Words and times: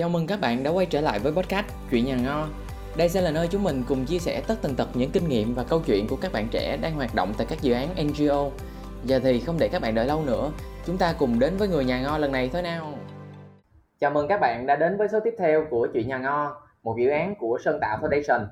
Chào 0.00 0.08
mừng 0.08 0.26
các 0.26 0.40
bạn 0.40 0.62
đã 0.62 0.70
quay 0.70 0.86
trở 0.86 1.00
lại 1.00 1.18
với 1.18 1.32
podcast 1.32 1.66
Chuyện 1.90 2.04
nhà 2.04 2.16
ngo. 2.16 2.46
Đây 2.96 3.08
sẽ 3.08 3.20
là 3.20 3.30
nơi 3.30 3.48
chúng 3.50 3.62
mình 3.62 3.82
cùng 3.88 4.04
chia 4.04 4.18
sẻ 4.18 4.42
tất 4.48 4.54
tần 4.62 4.74
tật 4.74 4.88
những 4.94 5.10
kinh 5.10 5.28
nghiệm 5.28 5.54
và 5.54 5.64
câu 5.68 5.80
chuyện 5.86 6.06
của 6.08 6.16
các 6.16 6.32
bạn 6.32 6.48
trẻ 6.50 6.76
đang 6.82 6.94
hoạt 6.94 7.14
động 7.14 7.32
tại 7.38 7.46
các 7.50 7.62
dự 7.62 7.72
án 7.72 7.88
NGO. 8.06 8.50
Giờ 9.04 9.20
thì 9.22 9.40
không 9.40 9.56
để 9.58 9.68
các 9.68 9.82
bạn 9.82 9.94
đợi 9.94 10.06
lâu 10.06 10.24
nữa, 10.24 10.50
chúng 10.86 10.98
ta 10.98 11.14
cùng 11.18 11.38
đến 11.38 11.56
với 11.56 11.68
người 11.68 11.84
nhà 11.84 12.02
ngo 12.02 12.18
lần 12.18 12.32
này 12.32 12.50
thôi 12.52 12.62
nào. 12.62 12.92
Chào 13.98 14.10
mừng 14.10 14.28
các 14.28 14.40
bạn 14.40 14.66
đã 14.66 14.76
đến 14.76 14.96
với 14.96 15.08
số 15.08 15.20
tiếp 15.24 15.34
theo 15.38 15.66
của 15.70 15.88
Chuyện 15.92 16.08
nhà 16.08 16.18
ngo, 16.18 16.62
một 16.82 16.96
dự 16.98 17.08
án 17.08 17.34
của 17.34 17.58
Sơn 17.64 17.78
Tạo 17.80 17.98
Foundation. 18.02 18.46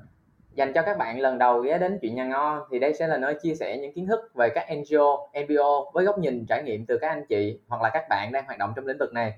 Dành 0.54 0.72
cho 0.72 0.82
các 0.82 0.98
bạn 0.98 1.20
lần 1.20 1.38
đầu 1.38 1.60
ghé 1.60 1.78
đến 1.78 1.98
Chuyện 2.02 2.14
nhà 2.14 2.24
ngo 2.24 2.66
thì 2.70 2.78
đây 2.78 2.94
sẽ 2.94 3.06
là 3.06 3.16
nơi 3.16 3.34
chia 3.42 3.54
sẻ 3.54 3.78
những 3.78 3.92
kiến 3.92 4.06
thức 4.06 4.20
về 4.34 4.48
các 4.54 4.66
NGO, 4.76 5.28
NPO 5.44 5.90
với 5.94 6.04
góc 6.04 6.18
nhìn 6.18 6.46
trải 6.48 6.62
nghiệm 6.62 6.86
từ 6.86 6.98
các 7.00 7.08
anh 7.08 7.26
chị 7.26 7.60
hoặc 7.68 7.82
là 7.82 7.90
các 7.90 8.04
bạn 8.08 8.32
đang 8.32 8.44
hoạt 8.46 8.58
động 8.58 8.72
trong 8.76 8.86
lĩnh 8.86 8.98
vực 8.98 9.12
này 9.12 9.32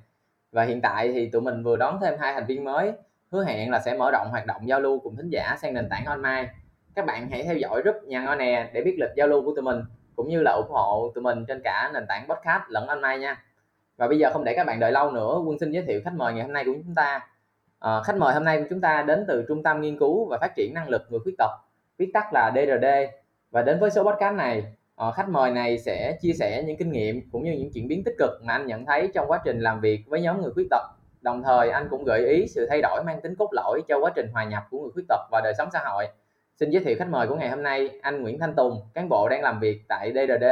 và 0.52 0.64
hiện 0.64 0.80
tại 0.80 1.12
thì 1.12 1.30
tụi 1.30 1.42
mình 1.42 1.62
vừa 1.62 1.76
đón 1.76 1.98
thêm 2.00 2.14
hai 2.18 2.34
thành 2.34 2.46
viên 2.46 2.64
mới 2.64 2.92
hứa 3.32 3.44
hẹn 3.44 3.70
là 3.70 3.80
sẽ 3.80 3.94
mở 3.94 4.10
rộng 4.10 4.28
hoạt 4.30 4.46
động 4.46 4.68
giao 4.68 4.80
lưu 4.80 5.00
cùng 5.00 5.16
thính 5.16 5.30
giả 5.30 5.56
sang 5.62 5.74
nền 5.74 5.88
tảng 5.88 6.04
online. 6.04 6.52
Các 6.94 7.06
bạn 7.06 7.28
hãy 7.30 7.42
theo 7.42 7.56
dõi 7.56 7.82
group 7.82 7.96
nhà 8.04 8.22
ngon 8.22 8.38
nè 8.38 8.70
để 8.72 8.82
biết 8.82 8.96
lịch 9.00 9.10
giao 9.16 9.28
lưu 9.28 9.42
của 9.42 9.54
tụi 9.54 9.62
mình 9.62 9.82
cũng 10.16 10.28
như 10.28 10.42
là 10.42 10.52
ủng 10.52 10.70
hộ 10.70 11.12
tụi 11.14 11.22
mình 11.22 11.44
trên 11.46 11.60
cả 11.64 11.90
nền 11.94 12.06
tảng 12.08 12.28
podcast 12.28 12.62
lẫn 12.68 12.86
online 12.86 13.18
nha. 13.18 13.42
Và 13.96 14.08
bây 14.08 14.18
giờ 14.18 14.30
không 14.32 14.44
để 14.44 14.54
các 14.54 14.66
bạn 14.66 14.80
đợi 14.80 14.92
lâu 14.92 15.10
nữa 15.10 15.38
quân 15.46 15.58
xin 15.58 15.70
giới 15.70 15.82
thiệu 15.82 16.00
khách 16.04 16.14
mời 16.14 16.32
ngày 16.32 16.42
hôm 16.42 16.52
nay 16.52 16.64
của 16.64 16.72
chúng 16.72 16.94
ta. 16.94 17.28
À, 17.78 18.02
khách 18.04 18.16
mời 18.16 18.34
hôm 18.34 18.44
nay 18.44 18.58
của 18.58 18.66
chúng 18.70 18.80
ta 18.80 19.02
đến 19.02 19.24
từ 19.28 19.44
trung 19.48 19.62
tâm 19.62 19.80
nghiên 19.80 19.98
cứu 19.98 20.28
và 20.28 20.38
phát 20.40 20.52
triển 20.56 20.74
năng 20.74 20.88
lực 20.88 21.02
người 21.10 21.20
khuyết 21.20 21.34
tật 21.38 21.50
viết 21.98 22.10
tắt 22.14 22.32
là 22.32 22.52
DRD 22.54 22.86
và 23.50 23.62
đến 23.62 23.80
với 23.80 23.90
số 23.90 24.04
podcast 24.04 24.34
này 24.34 24.74
Ờ, 25.00 25.10
khách 25.10 25.28
mời 25.28 25.50
này 25.50 25.78
sẽ 25.78 26.18
chia 26.20 26.32
sẻ 26.32 26.64
những 26.66 26.76
kinh 26.76 26.92
nghiệm 26.92 27.30
cũng 27.32 27.44
như 27.44 27.52
những 27.52 27.72
chuyển 27.72 27.88
biến 27.88 28.04
tích 28.04 28.14
cực 28.18 28.30
mà 28.44 28.52
anh 28.52 28.66
nhận 28.66 28.86
thấy 28.86 29.10
trong 29.14 29.30
quá 29.30 29.40
trình 29.44 29.60
làm 29.60 29.80
việc 29.80 30.00
với 30.06 30.20
nhóm 30.20 30.42
người 30.42 30.50
khuyết 30.50 30.66
tật 30.70 30.82
đồng 31.20 31.42
thời, 31.42 31.70
anh 31.70 31.88
cũng 31.90 32.04
gợi 32.04 32.26
ý 32.26 32.46
sự 32.48 32.66
thay 32.70 32.80
đổi 32.82 33.04
mang 33.04 33.20
tính 33.20 33.34
cốt 33.38 33.48
lõi 33.52 33.82
cho 33.88 33.98
quá 34.00 34.12
trình 34.14 34.26
hòa 34.32 34.44
nhập 34.44 34.62
của 34.70 34.80
người 34.80 34.90
khuyết 34.94 35.04
tật 35.08 35.20
và 35.30 35.40
đời 35.44 35.52
sống 35.58 35.68
xã 35.72 35.80
hội 35.84 36.08
xin 36.56 36.70
giới 36.70 36.84
thiệu 36.84 36.96
khách 36.98 37.08
mời 37.08 37.26
của 37.26 37.34
ngày 37.34 37.50
hôm 37.50 37.62
nay, 37.62 37.90
anh 38.02 38.22
Nguyễn 38.22 38.38
Thanh 38.38 38.54
Tùng, 38.54 38.80
cán 38.94 39.08
bộ 39.08 39.28
đang 39.28 39.42
làm 39.42 39.60
việc 39.60 39.82
tại 39.88 40.12
DRD 40.14 40.44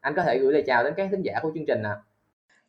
anh 0.00 0.14
có 0.16 0.22
thể 0.22 0.38
gửi 0.38 0.52
lời 0.52 0.64
chào 0.66 0.84
đến 0.84 0.94
các 0.96 1.08
thính 1.10 1.22
giả 1.22 1.38
của 1.42 1.50
chương 1.54 1.66
trình 1.66 1.82
ạ 1.82 1.90
à. 1.90 2.02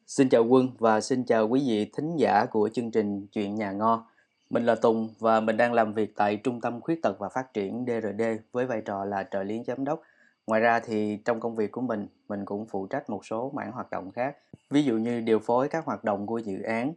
Xin 0.08 0.30
chào 0.30 0.46
Quân 0.46 0.68
và 0.80 1.02
xin 1.02 1.24
chào 1.24 1.48
quý 1.48 1.64
vị 1.68 1.92
thính 1.98 2.18
giả 2.18 2.46
của 2.46 2.70
chương 2.74 2.92
trình 2.92 3.28
Chuyện 3.28 3.56
Nhà 3.56 3.72
Ngo. 3.72 4.08
Mình 4.50 4.66
là 4.66 4.76
Tùng 4.76 5.10
và 5.20 5.40
mình 5.40 5.58
đang 5.58 5.74
làm 5.74 5.94
việc 5.94 6.16
tại 6.16 6.38
Trung 6.38 6.62
tâm 6.62 6.82
Khuyết 6.82 7.02
tật 7.02 7.20
và 7.20 7.30
Phát 7.30 7.54
triển 7.54 7.86
DRD 7.88 8.24
với 8.52 8.66
vai 8.66 8.82
trò 8.82 9.06
là 9.06 9.24
trợ 9.32 9.44
lý 9.44 9.64
giám 9.68 9.86
đốc 9.86 10.02
Ngoài 10.48 10.62
ra 10.62 10.80
thì 10.80 11.18
trong 11.26 11.40
công 11.40 11.56
việc 11.56 11.72
của 11.72 11.82
mình, 11.82 12.08
mình 12.28 12.46
cũng 12.46 12.66
phụ 12.66 12.88
trách 12.88 13.10
một 13.10 13.26
số 13.26 13.52
mảng 13.56 13.72
hoạt 13.72 13.92
động 13.92 14.12
khác, 14.12 14.38
ví 14.70 14.84
dụ 14.84 14.98
như 14.98 15.22
điều 15.22 15.40
phối 15.40 15.70
các 15.70 15.86
hoạt 15.86 16.04
động 16.04 16.28
của 16.28 16.38
dự 16.38 16.62
án, 16.62 16.94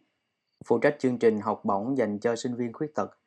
phụ 0.65 0.79
trách 0.79 0.97
chương 0.99 1.19
trình 1.19 1.41
học 1.41 1.65
bổng 1.65 1.99
dành 1.99 2.19
cho 2.19 2.37
sinh 2.37 2.55
viên 2.55 2.73
khuyết 2.73 2.95
tật, 2.95 3.19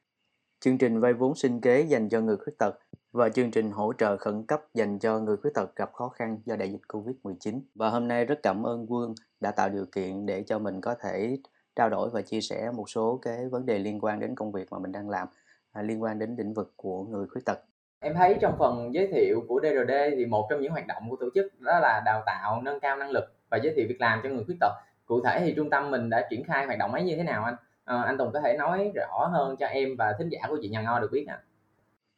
chương 0.59 0.77
trình 0.77 0.99
vay 0.99 1.13
vốn 1.13 1.35
sinh 1.35 1.61
kế 1.61 1.81
dành 1.81 2.09
cho 2.09 2.21
người 2.21 2.37
khuyết 2.37 2.57
tật 2.57 2.79
và 3.11 3.29
chương 3.29 3.51
trình 3.51 3.71
hỗ 3.71 3.93
trợ 3.93 4.17
khẩn 4.17 4.43
cấp 4.45 4.61
dành 4.73 4.99
cho 4.99 5.19
người 5.19 5.37
khuyết 5.37 5.51
tật 5.53 5.75
gặp 5.75 5.93
khó 5.93 6.09
khăn 6.09 6.39
do 6.45 6.55
đại 6.55 6.71
dịch 6.71 6.81
Covid-19. 6.87 7.61
Và 7.75 7.89
hôm 7.89 8.07
nay 8.07 8.25
rất 8.25 8.39
cảm 8.43 8.63
ơn 8.63 8.85
Quân 8.89 9.13
đã 9.39 9.51
tạo 9.51 9.69
điều 9.69 9.85
kiện 9.85 10.25
để 10.25 10.43
cho 10.43 10.59
mình 10.59 10.81
có 10.81 10.95
thể 10.95 11.37
trao 11.75 11.89
đổi 11.89 12.09
và 12.09 12.21
chia 12.21 12.41
sẻ 12.41 12.71
một 12.71 12.89
số 12.89 13.19
cái 13.21 13.49
vấn 13.49 13.65
đề 13.65 13.79
liên 13.79 13.99
quan 13.99 14.19
đến 14.19 14.35
công 14.35 14.51
việc 14.51 14.71
mà 14.71 14.79
mình 14.79 14.91
đang 14.91 15.09
làm, 15.09 15.27
à, 15.71 15.81
liên 15.81 16.01
quan 16.01 16.19
đến 16.19 16.35
lĩnh 16.37 16.53
vực 16.53 16.73
của 16.75 17.03
người 17.03 17.27
khuyết 17.27 17.41
tật. 17.45 17.59
Em 17.99 18.13
thấy 18.13 18.37
trong 18.41 18.55
phần 18.59 18.93
giới 18.93 19.07
thiệu 19.07 19.43
của 19.47 19.59
DRD 19.63 19.91
thì 20.15 20.25
một 20.25 20.47
trong 20.49 20.61
những 20.61 20.71
hoạt 20.71 20.87
động 20.87 21.09
của 21.09 21.15
tổ 21.15 21.25
chức 21.35 21.61
đó 21.61 21.79
là 21.79 22.01
đào 22.05 22.23
tạo, 22.25 22.61
nâng 22.61 22.79
cao 22.79 22.97
năng 22.97 23.09
lực 23.09 23.23
và 23.49 23.57
giới 23.57 23.73
thiệu 23.75 23.85
việc 23.89 24.01
làm 24.01 24.19
cho 24.23 24.29
người 24.29 24.43
khuyết 24.45 24.57
tật. 24.59 24.71
Cụ 25.05 25.21
thể 25.23 25.39
thì 25.39 25.53
trung 25.55 25.69
tâm 25.69 25.91
mình 25.91 26.09
đã 26.09 26.27
triển 26.29 26.43
khai 26.43 26.65
hoạt 26.65 26.79
động 26.79 26.93
ấy 26.93 27.03
như 27.03 27.15
thế 27.15 27.23
nào 27.23 27.43
anh? 27.43 27.55
À, 27.85 28.01
anh 28.01 28.17
Tùng 28.17 28.31
có 28.33 28.41
thể 28.41 28.57
nói 28.57 28.91
rõ 28.95 29.29
hơn 29.31 29.55
cho 29.59 29.65
em 29.65 29.95
và 29.97 30.13
thính 30.19 30.29
giả 30.29 30.39
của 30.49 30.57
chị 30.61 30.69
Nhà 30.69 30.81
Ngo 30.81 30.99
được 30.99 31.09
biết 31.11 31.25
ạ. 31.27 31.39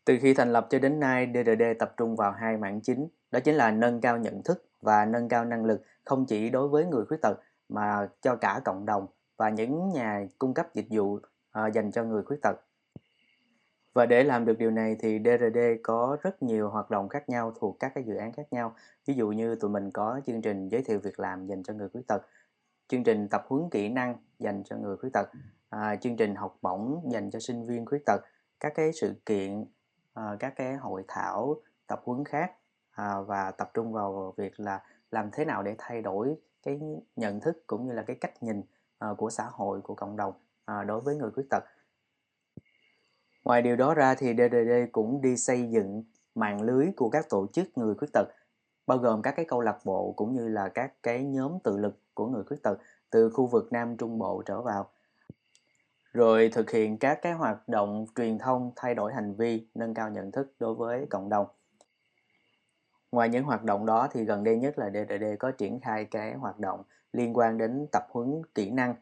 Từ 0.06 0.18
khi 0.22 0.34
thành 0.34 0.54
lập 0.54 0.68
cho 0.70 0.80
đến 0.80 1.00
nay, 1.00 1.28
DRD 1.34 1.64
tập 1.80 1.94
trung 1.98 2.16
vào 2.16 2.32
hai 2.32 2.58
mảng 2.58 2.82
chính, 2.82 3.08
đó 3.32 3.40
chính 3.40 3.56
là 3.56 3.72
nâng 3.72 4.02
cao 4.02 4.18
nhận 4.18 4.44
thức 4.44 4.66
và 4.82 5.06
nâng 5.06 5.30
cao 5.30 5.46
năng 5.46 5.66
lực 5.66 5.82
không 6.06 6.26
chỉ 6.26 6.50
đối 6.50 6.68
với 6.68 6.86
người 6.86 7.06
khuyết 7.06 7.22
tật 7.22 7.40
mà 7.70 8.08
cho 8.22 8.36
cả 8.36 8.62
cộng 8.66 8.86
đồng 8.86 9.08
và 9.38 9.50
những 9.50 9.90
nhà 9.90 10.26
cung 10.40 10.54
cấp 10.54 10.68
dịch 10.74 10.86
vụ 10.90 11.14
uh, 11.14 11.74
dành 11.74 11.92
cho 11.92 12.04
người 12.04 12.24
khuyết 12.24 12.38
tật 12.42 12.56
và 13.94 14.06
để 14.06 14.24
làm 14.24 14.46
được 14.46 14.58
điều 14.58 14.72
này 14.72 14.96
thì 15.00 15.20
DRD 15.20 15.60
có 15.84 16.18
rất 16.22 16.44
nhiều 16.44 16.70
hoạt 16.70 16.90
động 16.92 17.10
khác 17.10 17.30
nhau 17.30 17.54
thuộc 17.60 17.80
các 17.80 17.92
cái 17.96 18.04
dự 18.04 18.16
án 18.16 18.34
khác 18.34 18.48
nhau. 18.52 18.76
Ví 19.06 19.14
dụ 19.14 19.30
như 19.30 19.56
tụi 19.56 19.72
mình 19.72 19.92
có 19.92 20.22
chương 20.26 20.42
trình 20.42 20.70
giới 20.70 20.84
thiệu 20.84 21.00
việc 21.00 21.20
làm 21.20 21.48
dành 21.48 21.64
cho 21.64 21.74
người 21.74 21.90
khuyết 21.90 22.08
tật, 22.08 22.22
chương 22.88 23.04
trình 23.04 23.28
tập 23.28 23.46
huấn 23.48 23.70
kỹ 23.70 23.90
năng 23.90 24.16
dành 24.40 24.64
cho 24.66 24.78
người 24.78 24.98
khuyết 24.98 25.10
tật, 25.14 25.30
à, 25.70 25.96
chương 25.96 26.18
trình 26.18 26.36
học 26.36 26.58
bổng 26.62 27.02
dành 27.12 27.32
cho 27.32 27.40
sinh 27.40 27.66
viên 27.66 27.86
khuyết 27.86 28.06
tật, 28.06 28.22
các 28.60 28.74
cái 28.76 28.92
sự 28.94 29.16
kiện, 29.26 29.66
à, 30.14 30.36
các 30.40 30.54
cái 30.56 30.76
hội 30.76 31.04
thảo, 31.08 31.56
tập 31.88 32.02
huấn 32.06 32.26
khác 32.26 32.52
à, 32.92 33.22
và 33.22 33.52
tập 33.52 33.72
trung 33.74 33.94
vào 33.94 34.34
việc 34.38 34.60
là 34.60 34.84
làm 35.12 35.30
thế 35.32 35.46
nào 35.46 35.64
để 35.64 35.76
thay 35.78 36.02
đổi 36.02 36.36
cái 36.64 36.80
nhận 37.16 37.40
thức 37.40 37.64
cũng 37.68 37.88
như 37.88 37.94
là 37.94 38.04
cái 38.08 38.16
cách 38.22 38.44
nhìn 38.44 38.62
à, 38.98 39.08
của 39.18 39.30
xã 39.30 39.44
hội 39.52 39.82
của 39.82 39.96
cộng 39.96 40.18
đồng 40.18 40.34
à, 40.66 40.84
đối 40.84 41.02
với 41.02 41.16
người 41.16 41.32
khuyết 41.32 41.46
tật 41.50 41.64
Ngoài 43.44 43.62
điều 43.62 43.76
đó 43.76 43.94
ra 43.94 44.16
thì 44.16 44.34
DDD 44.34 44.72
cũng 44.92 45.22
đi 45.22 45.38
xây 45.38 45.70
dựng 45.70 46.04
mạng 46.36 46.62
lưới 46.62 46.88
của 46.96 47.10
các 47.10 47.30
tổ 47.30 47.48
chức 47.54 47.78
người 47.78 47.96
khuyết 47.96 48.10
tật, 48.14 48.28
bao 48.88 48.98
gồm 48.98 49.22
các 49.22 49.34
cái 49.36 49.46
câu 49.46 49.62
lạc 49.62 49.78
bộ 49.86 50.14
cũng 50.18 50.34
như 50.34 50.48
là 50.48 50.70
các 50.70 50.94
cái 51.04 51.24
nhóm 51.24 51.60
tự 51.64 51.78
lực 51.78 52.00
của 52.14 52.28
người 52.28 52.44
khuyết 52.44 52.64
tật 52.64 52.78
từ 53.10 53.30
khu 53.30 53.48
vực 53.48 53.68
Nam 53.72 53.98
Trung 53.98 54.20
Bộ 54.20 54.44
trở 54.46 54.62
vào. 54.62 54.90
Rồi 56.14 56.50
thực 56.54 56.72
hiện 56.72 56.98
các 56.98 57.20
cái 57.22 57.34
hoạt 57.34 57.70
động 57.70 58.06
truyền 58.16 58.38
thông 58.38 58.72
thay 58.76 58.96
đổi 58.96 59.14
hành 59.14 59.36
vi, 59.36 59.68
nâng 59.76 59.94
cao 59.94 60.10
nhận 60.10 60.32
thức 60.32 60.54
đối 60.60 60.76
với 60.76 61.06
cộng 61.10 61.30
đồng. 61.30 61.48
Ngoài 63.12 63.30
những 63.30 63.44
hoạt 63.44 63.64
động 63.64 63.86
đó 63.86 64.08
thì 64.12 64.24
gần 64.24 64.44
đây 64.44 64.58
nhất 64.58 64.80
là 64.80 64.90
DDD 64.90 65.24
có 65.40 65.52
triển 65.52 65.80
khai 65.80 66.06
cái 66.06 66.34
hoạt 66.34 66.60
động 66.60 66.84
liên 67.14 67.38
quan 67.38 67.58
đến 67.58 67.88
tập 67.92 68.08
huấn 68.10 68.42
kỹ 68.56 68.72
năng 68.72 68.96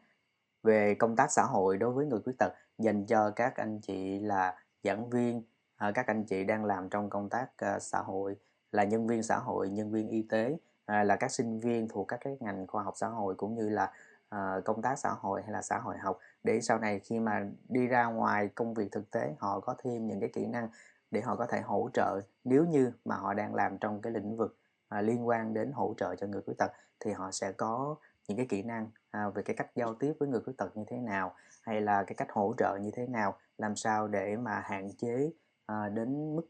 về 0.62 0.94
công 0.94 1.16
tác 1.16 1.32
xã 1.32 1.42
hội 1.42 1.76
đối 1.76 1.92
với 1.92 2.06
người 2.06 2.20
khuyết 2.24 2.38
tật 2.38 2.52
dành 2.80 3.06
cho 3.06 3.30
các 3.30 3.56
anh 3.56 3.80
chị 3.80 4.18
là 4.18 4.56
giảng 4.84 5.10
viên 5.10 5.42
à, 5.76 5.92
các 5.94 6.06
anh 6.06 6.24
chị 6.24 6.44
đang 6.44 6.64
làm 6.64 6.88
trong 6.88 7.10
công 7.10 7.28
tác 7.28 7.46
à, 7.56 7.78
xã 7.78 7.98
hội 7.98 8.36
là 8.72 8.84
nhân 8.84 9.06
viên 9.06 9.22
xã 9.22 9.36
hội 9.38 9.70
nhân 9.70 9.90
viên 9.90 10.08
y 10.08 10.22
tế 10.22 10.56
à, 10.86 11.04
là 11.04 11.16
các 11.16 11.30
sinh 11.30 11.60
viên 11.60 11.88
thuộc 11.88 12.08
các 12.08 12.20
cái 12.24 12.36
ngành 12.40 12.66
khoa 12.66 12.82
học 12.82 12.94
xã 12.96 13.08
hội 13.08 13.34
cũng 13.34 13.54
như 13.54 13.68
là 13.68 13.92
ờ, 14.28 14.62
công 14.64 14.82
tác 14.82 14.98
xã 14.98 15.10
hội 15.10 15.42
hay 15.42 15.52
là 15.52 15.62
xã 15.62 15.78
hội 15.78 15.98
học 15.98 16.18
để 16.44 16.60
sau 16.60 16.78
này 16.78 17.00
khi 17.00 17.20
mà 17.20 17.46
đi 17.68 17.86
ra 17.86 18.04
ngoài 18.04 18.48
công 18.54 18.74
việc 18.74 18.92
thực 18.92 19.10
tế 19.10 19.34
họ 19.38 19.60
có 19.60 19.74
thêm 19.78 20.06
những 20.06 20.20
cái 20.20 20.30
kỹ 20.32 20.46
năng 20.46 20.68
để 21.10 21.20
họ 21.20 21.36
có 21.36 21.46
thể 21.46 21.60
hỗ 21.60 21.90
trợ 21.92 22.20
nếu 22.44 22.64
như 22.64 22.92
mà 23.04 23.16
họ 23.16 23.34
đang 23.34 23.54
làm 23.54 23.78
trong 23.78 24.02
cái 24.02 24.12
lĩnh 24.12 24.36
vực 24.36 24.56
à, 24.88 25.00
liên 25.00 25.26
quan 25.26 25.54
đến 25.54 25.72
hỗ 25.72 25.94
trợ 25.96 26.16
cho 26.16 26.26
người 26.26 26.42
khuyết 26.42 26.54
tật 26.58 26.72
thì 27.00 27.12
họ 27.12 27.30
sẽ 27.30 27.52
có 27.52 27.96
những 28.28 28.36
cái 28.36 28.46
kỹ 28.46 28.62
năng 28.62 28.90
à, 29.10 29.28
về 29.28 29.42
cái 29.42 29.56
cách 29.56 29.70
giao 29.74 29.94
tiếp 29.94 30.12
với 30.18 30.28
người 30.28 30.40
khuyết 30.40 30.56
tật 30.58 30.76
như 30.76 30.84
thế 30.88 30.96
nào 30.96 31.34
hay 31.62 31.80
là 31.80 32.04
cái 32.04 32.14
cách 32.14 32.28
hỗ 32.30 32.54
trợ 32.58 32.78
như 32.82 32.90
thế 32.94 33.06
nào 33.06 33.38
làm 33.58 33.76
sao 33.76 34.08
để 34.08 34.36
mà 34.36 34.60
hạn 34.64 34.90
chế 34.98 35.32
à, 35.66 35.88
đến 35.88 36.36
mức 36.36 36.46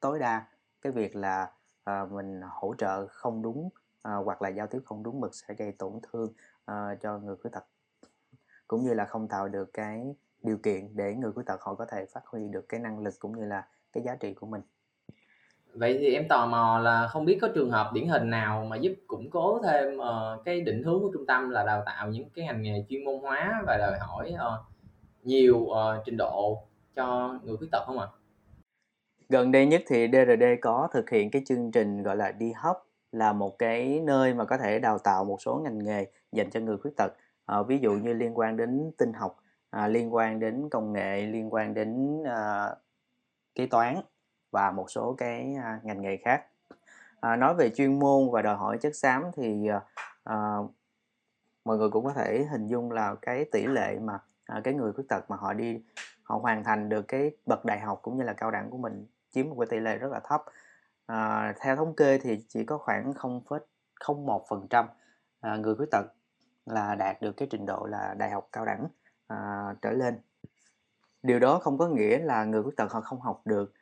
tối 0.00 0.18
đa 0.18 0.46
cái 0.82 0.92
việc 0.92 1.16
là 1.16 1.50
à, 1.84 2.04
mình 2.10 2.40
hỗ 2.50 2.74
trợ 2.78 3.06
không 3.06 3.42
đúng 3.42 3.68
à, 4.02 4.14
hoặc 4.14 4.42
là 4.42 4.48
giao 4.48 4.66
tiếp 4.66 4.80
không 4.84 5.02
đúng 5.02 5.20
mực 5.20 5.34
sẽ 5.34 5.54
gây 5.54 5.72
tổn 5.72 5.92
thương 6.02 6.32
à, 6.64 6.96
cho 7.00 7.18
người 7.18 7.36
khuyết 7.36 7.50
tật. 7.50 7.64
Cũng 8.66 8.82
như 8.82 8.94
là 8.94 9.04
không 9.04 9.28
tạo 9.28 9.48
được 9.48 9.72
cái 9.72 10.14
điều 10.42 10.58
kiện 10.58 10.96
để 10.96 11.14
người 11.14 11.32
khuyết 11.32 11.46
tật 11.46 11.60
họ 11.60 11.74
có 11.74 11.86
thể 11.86 12.06
phát 12.06 12.26
huy 12.26 12.48
được 12.48 12.68
cái 12.68 12.80
năng 12.80 12.98
lực 12.98 13.14
cũng 13.18 13.38
như 13.38 13.44
là 13.44 13.68
cái 13.92 14.04
giá 14.04 14.16
trị 14.16 14.34
của 14.34 14.46
mình 14.46 14.62
vậy 15.74 15.98
thì 16.00 16.14
em 16.14 16.28
tò 16.28 16.46
mò 16.46 16.78
là 16.78 17.06
không 17.06 17.24
biết 17.24 17.38
có 17.40 17.48
trường 17.54 17.70
hợp 17.70 17.90
điển 17.92 18.08
hình 18.08 18.30
nào 18.30 18.64
mà 18.64 18.76
giúp 18.76 18.92
củng 19.06 19.30
cố 19.30 19.60
thêm 19.64 19.98
uh, 19.98 20.44
cái 20.44 20.60
định 20.60 20.82
hướng 20.82 21.00
của 21.00 21.10
trung 21.14 21.26
tâm 21.26 21.50
là 21.50 21.64
đào 21.64 21.82
tạo 21.86 22.08
những 22.08 22.30
cái 22.34 22.44
ngành 22.44 22.62
nghề 22.62 22.84
chuyên 22.88 23.04
môn 23.04 23.20
hóa 23.20 23.62
và 23.66 23.78
đòi 23.78 23.98
hỏi 23.98 24.34
uh, 24.34 24.60
nhiều 25.22 25.56
uh, 25.56 25.76
trình 26.04 26.16
độ 26.16 26.58
cho 26.94 27.38
người 27.44 27.56
khuyết 27.56 27.68
tật 27.72 27.82
không 27.86 27.98
ạ? 27.98 28.06
À? 28.10 28.16
Gần 29.28 29.52
đây 29.52 29.66
nhất 29.66 29.82
thì 29.86 30.08
DRD 30.12 30.44
có 30.62 30.88
thực 30.92 31.10
hiện 31.10 31.30
cái 31.30 31.42
chương 31.46 31.72
trình 31.72 32.02
gọi 32.02 32.16
là 32.16 32.32
đi 32.32 32.52
hub 32.62 32.76
là 33.12 33.32
một 33.32 33.58
cái 33.58 34.00
nơi 34.00 34.34
mà 34.34 34.44
có 34.44 34.58
thể 34.58 34.78
đào 34.78 34.98
tạo 34.98 35.24
một 35.24 35.42
số 35.42 35.60
ngành 35.64 35.78
nghề 35.78 36.06
dành 36.32 36.50
cho 36.50 36.60
người 36.60 36.76
khuyết 36.78 36.96
tật. 36.96 37.12
À, 37.46 37.62
ví 37.62 37.78
dụ 37.78 37.92
như 37.92 38.12
liên 38.12 38.38
quan 38.38 38.56
đến 38.56 38.90
tinh 38.98 39.12
học, 39.12 39.36
à, 39.70 39.88
liên 39.88 40.14
quan 40.14 40.40
đến 40.40 40.68
công 40.70 40.92
nghệ, 40.92 41.26
liên 41.26 41.54
quan 41.54 41.74
đến 41.74 42.22
à, 42.26 42.68
kế 43.54 43.66
toán 43.66 43.96
và 44.54 44.70
một 44.70 44.90
số 44.90 45.14
cái 45.18 45.54
à, 45.62 45.80
ngành 45.82 46.02
nghề 46.02 46.16
khác 46.16 46.44
à, 47.20 47.36
nói 47.36 47.54
về 47.54 47.70
chuyên 47.70 47.98
môn 47.98 48.30
và 48.32 48.42
đòi 48.42 48.56
hỏi 48.56 48.78
chất 48.78 48.96
xám 48.96 49.24
thì 49.36 49.68
à, 49.68 49.80
à, 50.24 50.58
mọi 51.64 51.78
người 51.78 51.90
cũng 51.90 52.04
có 52.04 52.12
thể 52.12 52.46
hình 52.50 52.66
dung 52.66 52.92
là 52.92 53.14
cái 53.22 53.44
tỷ 53.52 53.66
lệ 53.66 53.98
mà 53.98 54.18
à, 54.46 54.60
cái 54.64 54.74
người 54.74 54.92
khuyết 54.92 55.04
tật 55.08 55.30
mà 55.30 55.36
họ 55.36 55.52
đi 55.52 55.82
họ 56.22 56.38
hoàn 56.38 56.64
thành 56.64 56.88
được 56.88 57.08
cái 57.08 57.30
bậc 57.46 57.64
đại 57.64 57.80
học 57.80 57.98
cũng 58.02 58.18
như 58.18 58.24
là 58.24 58.32
cao 58.32 58.50
đẳng 58.50 58.70
của 58.70 58.78
mình 58.78 59.06
chiếm 59.30 59.48
một 59.48 59.56
cái 59.58 59.66
tỷ 59.70 59.80
lệ 59.80 59.98
rất 59.98 60.12
là 60.12 60.20
thấp 60.24 60.44
à, 61.06 61.54
theo 61.60 61.76
thống 61.76 61.94
kê 61.96 62.18
thì 62.18 62.44
chỉ 62.48 62.64
có 62.64 62.78
khoảng 62.78 63.12
0,01 63.12 64.42
phần 64.48 64.66
trăm 64.70 64.86
à, 65.40 65.56
người 65.56 65.74
khuyết 65.74 65.90
tật 65.90 66.06
là 66.66 66.94
đạt 66.94 67.22
được 67.22 67.32
cái 67.32 67.48
trình 67.50 67.66
độ 67.66 67.86
là 67.86 68.14
đại 68.18 68.30
học 68.30 68.48
cao 68.52 68.64
đẳng 68.64 68.86
à, 69.26 69.68
trở 69.82 69.90
lên. 69.90 70.18
Điều 71.22 71.38
đó 71.38 71.58
không 71.58 71.78
có 71.78 71.88
nghĩa 71.88 72.18
là 72.18 72.44
người 72.44 72.62
khuyết 72.62 72.76
tật 72.76 72.92
họ 72.92 73.00
không 73.00 73.20
học 73.20 73.42
được 73.44 73.72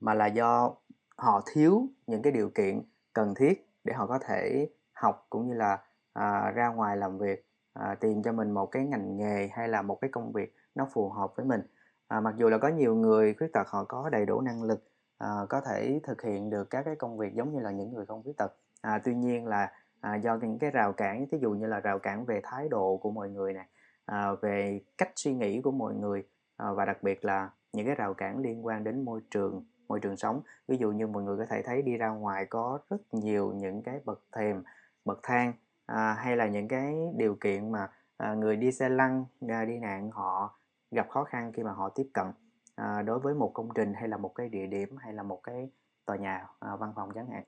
mà 0.00 0.14
là 0.14 0.26
do 0.26 0.74
họ 1.16 1.42
thiếu 1.52 1.88
những 2.06 2.22
cái 2.22 2.32
điều 2.32 2.50
kiện 2.50 2.82
cần 3.12 3.34
thiết 3.34 3.68
để 3.84 3.94
họ 3.94 4.06
có 4.06 4.18
thể 4.18 4.68
học 4.92 5.26
cũng 5.30 5.48
như 5.48 5.54
là 5.54 5.78
à, 6.12 6.50
ra 6.50 6.68
ngoài 6.68 6.96
làm 6.96 7.18
việc 7.18 7.46
à, 7.72 7.94
tìm 7.94 8.22
cho 8.22 8.32
mình 8.32 8.50
một 8.50 8.66
cái 8.66 8.84
ngành 8.84 9.16
nghề 9.16 9.48
hay 9.52 9.68
là 9.68 9.82
một 9.82 9.98
cái 10.00 10.10
công 10.10 10.32
việc 10.32 10.54
nó 10.74 10.88
phù 10.92 11.08
hợp 11.08 11.36
với 11.36 11.46
mình. 11.46 11.62
À, 12.08 12.20
mặc 12.20 12.34
dù 12.36 12.48
là 12.48 12.58
có 12.58 12.68
nhiều 12.68 12.94
người 12.94 13.34
khuyết 13.34 13.52
tật 13.52 13.68
họ 13.68 13.84
có 13.84 14.08
đầy 14.08 14.26
đủ 14.26 14.40
năng 14.40 14.62
lực 14.62 14.90
à, 15.18 15.28
có 15.48 15.60
thể 15.60 16.00
thực 16.02 16.22
hiện 16.22 16.50
được 16.50 16.70
các 16.70 16.82
cái 16.82 16.96
công 16.96 17.18
việc 17.18 17.34
giống 17.34 17.52
như 17.52 17.60
là 17.60 17.70
những 17.70 17.94
người 17.94 18.06
không 18.06 18.22
khuyết 18.22 18.36
tật. 18.36 18.52
À, 18.80 19.00
tuy 19.04 19.14
nhiên 19.14 19.46
là 19.46 19.72
à, 20.00 20.16
do 20.16 20.38
những 20.42 20.58
cái 20.58 20.70
rào 20.70 20.92
cản 20.92 21.26
ví 21.32 21.38
dụ 21.38 21.50
như 21.50 21.66
là 21.66 21.80
rào 21.80 21.98
cản 21.98 22.24
về 22.24 22.40
thái 22.44 22.68
độ 22.68 22.96
của 22.96 23.10
mọi 23.10 23.30
người 23.30 23.52
này 23.52 23.66
à, 24.04 24.32
về 24.42 24.80
cách 24.98 25.12
suy 25.16 25.34
nghĩ 25.34 25.60
của 25.60 25.70
mọi 25.70 25.94
người 25.94 26.24
à, 26.56 26.72
và 26.72 26.84
đặc 26.84 27.02
biệt 27.02 27.24
là 27.24 27.50
những 27.72 27.86
cái 27.86 27.94
rào 27.94 28.14
cản 28.14 28.38
liên 28.38 28.66
quan 28.66 28.84
đến 28.84 29.04
môi 29.04 29.20
trường 29.30 29.64
môi 29.88 30.00
trường 30.00 30.16
sống. 30.16 30.42
Ví 30.68 30.76
dụ 30.76 30.90
như 30.90 31.06
mọi 31.06 31.22
người 31.22 31.36
có 31.36 31.46
thể 31.46 31.62
thấy 31.62 31.82
đi 31.82 31.96
ra 31.96 32.08
ngoài 32.08 32.46
có 32.46 32.78
rất 32.90 33.14
nhiều 33.14 33.52
những 33.56 33.82
cái 33.82 34.00
bậc 34.04 34.22
thềm 34.32 34.62
bậc 35.04 35.20
thang 35.22 35.52
à, 35.86 36.14
hay 36.14 36.36
là 36.36 36.46
những 36.46 36.68
cái 36.68 36.94
điều 37.16 37.34
kiện 37.34 37.72
mà 37.72 37.90
à, 38.16 38.34
người 38.34 38.56
đi 38.56 38.72
xe 38.72 38.88
lăn 38.88 39.24
à, 39.48 39.64
đi 39.64 39.78
nạn 39.78 40.10
họ 40.10 40.58
gặp 40.90 41.08
khó 41.10 41.24
khăn 41.24 41.52
khi 41.52 41.62
mà 41.62 41.72
họ 41.72 41.88
tiếp 41.88 42.08
cận 42.12 42.26
à, 42.74 43.02
đối 43.02 43.18
với 43.18 43.34
một 43.34 43.50
công 43.54 43.68
trình 43.74 43.94
hay 43.94 44.08
là 44.08 44.16
một 44.16 44.34
cái 44.34 44.48
địa 44.48 44.66
điểm 44.66 44.96
hay 44.96 45.12
là 45.12 45.22
một 45.22 45.40
cái 45.42 45.70
tòa 46.06 46.16
nhà 46.16 46.46
à, 46.58 46.76
văn 46.76 46.92
phòng 46.96 47.10
chẳng 47.14 47.30
hạn. 47.30 47.44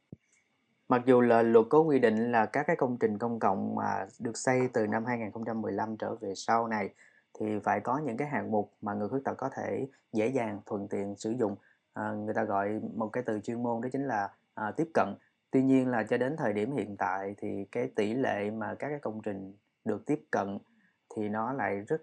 Mặc 0.88 1.02
dù 1.06 1.20
là 1.20 1.42
luật 1.42 1.66
có 1.70 1.80
quy 1.80 1.98
định 1.98 2.32
là 2.32 2.46
các 2.46 2.66
cái 2.66 2.76
công 2.76 2.96
trình 3.00 3.18
công 3.18 3.38
cộng 3.38 3.74
mà 3.74 4.06
được 4.18 4.36
xây 4.36 4.68
từ 4.72 4.86
năm 4.86 5.04
2015 5.04 5.96
trở 5.96 6.14
về 6.14 6.34
sau 6.34 6.68
này 6.68 6.90
thì 7.38 7.58
phải 7.64 7.80
có 7.80 7.98
những 7.98 8.16
cái 8.16 8.28
hạng 8.28 8.50
mục 8.50 8.72
mà 8.80 8.94
người 8.94 9.08
khuyết 9.08 9.24
tật 9.24 9.34
có 9.34 9.48
thể 9.48 9.86
dễ 10.12 10.26
dàng 10.26 10.60
thuận 10.66 10.88
tiện 10.88 11.16
sử 11.16 11.30
dụng 11.30 11.56
à, 11.92 12.12
người 12.12 12.34
ta 12.34 12.44
gọi 12.44 12.80
một 12.94 13.08
cái 13.08 13.22
từ 13.26 13.40
chuyên 13.40 13.62
môn 13.62 13.80
đó 13.80 13.88
chính 13.92 14.06
là 14.06 14.30
à, 14.54 14.72
tiếp 14.76 14.88
cận. 14.94 15.14
Tuy 15.50 15.62
nhiên 15.62 15.88
là 15.88 16.02
cho 16.02 16.18
đến 16.18 16.36
thời 16.36 16.52
điểm 16.52 16.72
hiện 16.72 16.96
tại 16.96 17.34
thì 17.38 17.64
cái 17.72 17.90
tỷ 17.96 18.14
lệ 18.14 18.50
mà 18.50 18.74
các 18.74 18.88
cái 18.88 18.98
công 18.98 19.22
trình 19.22 19.56
được 19.84 20.06
tiếp 20.06 20.24
cận 20.30 20.58
thì 21.16 21.28
nó 21.28 21.52
lại 21.52 21.80
rất 21.80 22.02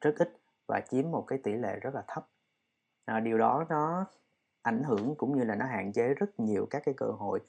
rất 0.00 0.14
ít 0.18 0.36
và 0.66 0.80
chiếm 0.80 1.10
một 1.10 1.24
cái 1.26 1.38
tỷ 1.42 1.52
lệ 1.52 1.78
rất 1.80 1.94
là 1.94 2.02
thấp. 2.08 2.26
À, 3.04 3.20
điều 3.20 3.38
đó 3.38 3.66
nó 3.68 4.06
ảnh 4.62 4.82
hưởng 4.82 5.14
cũng 5.18 5.38
như 5.38 5.44
là 5.44 5.54
nó 5.54 5.66
hạn 5.66 5.92
chế 5.92 6.14
rất 6.14 6.40
nhiều 6.40 6.66
các 6.70 6.82
cái 6.84 6.94
cơ 6.96 7.06
hội 7.06 7.40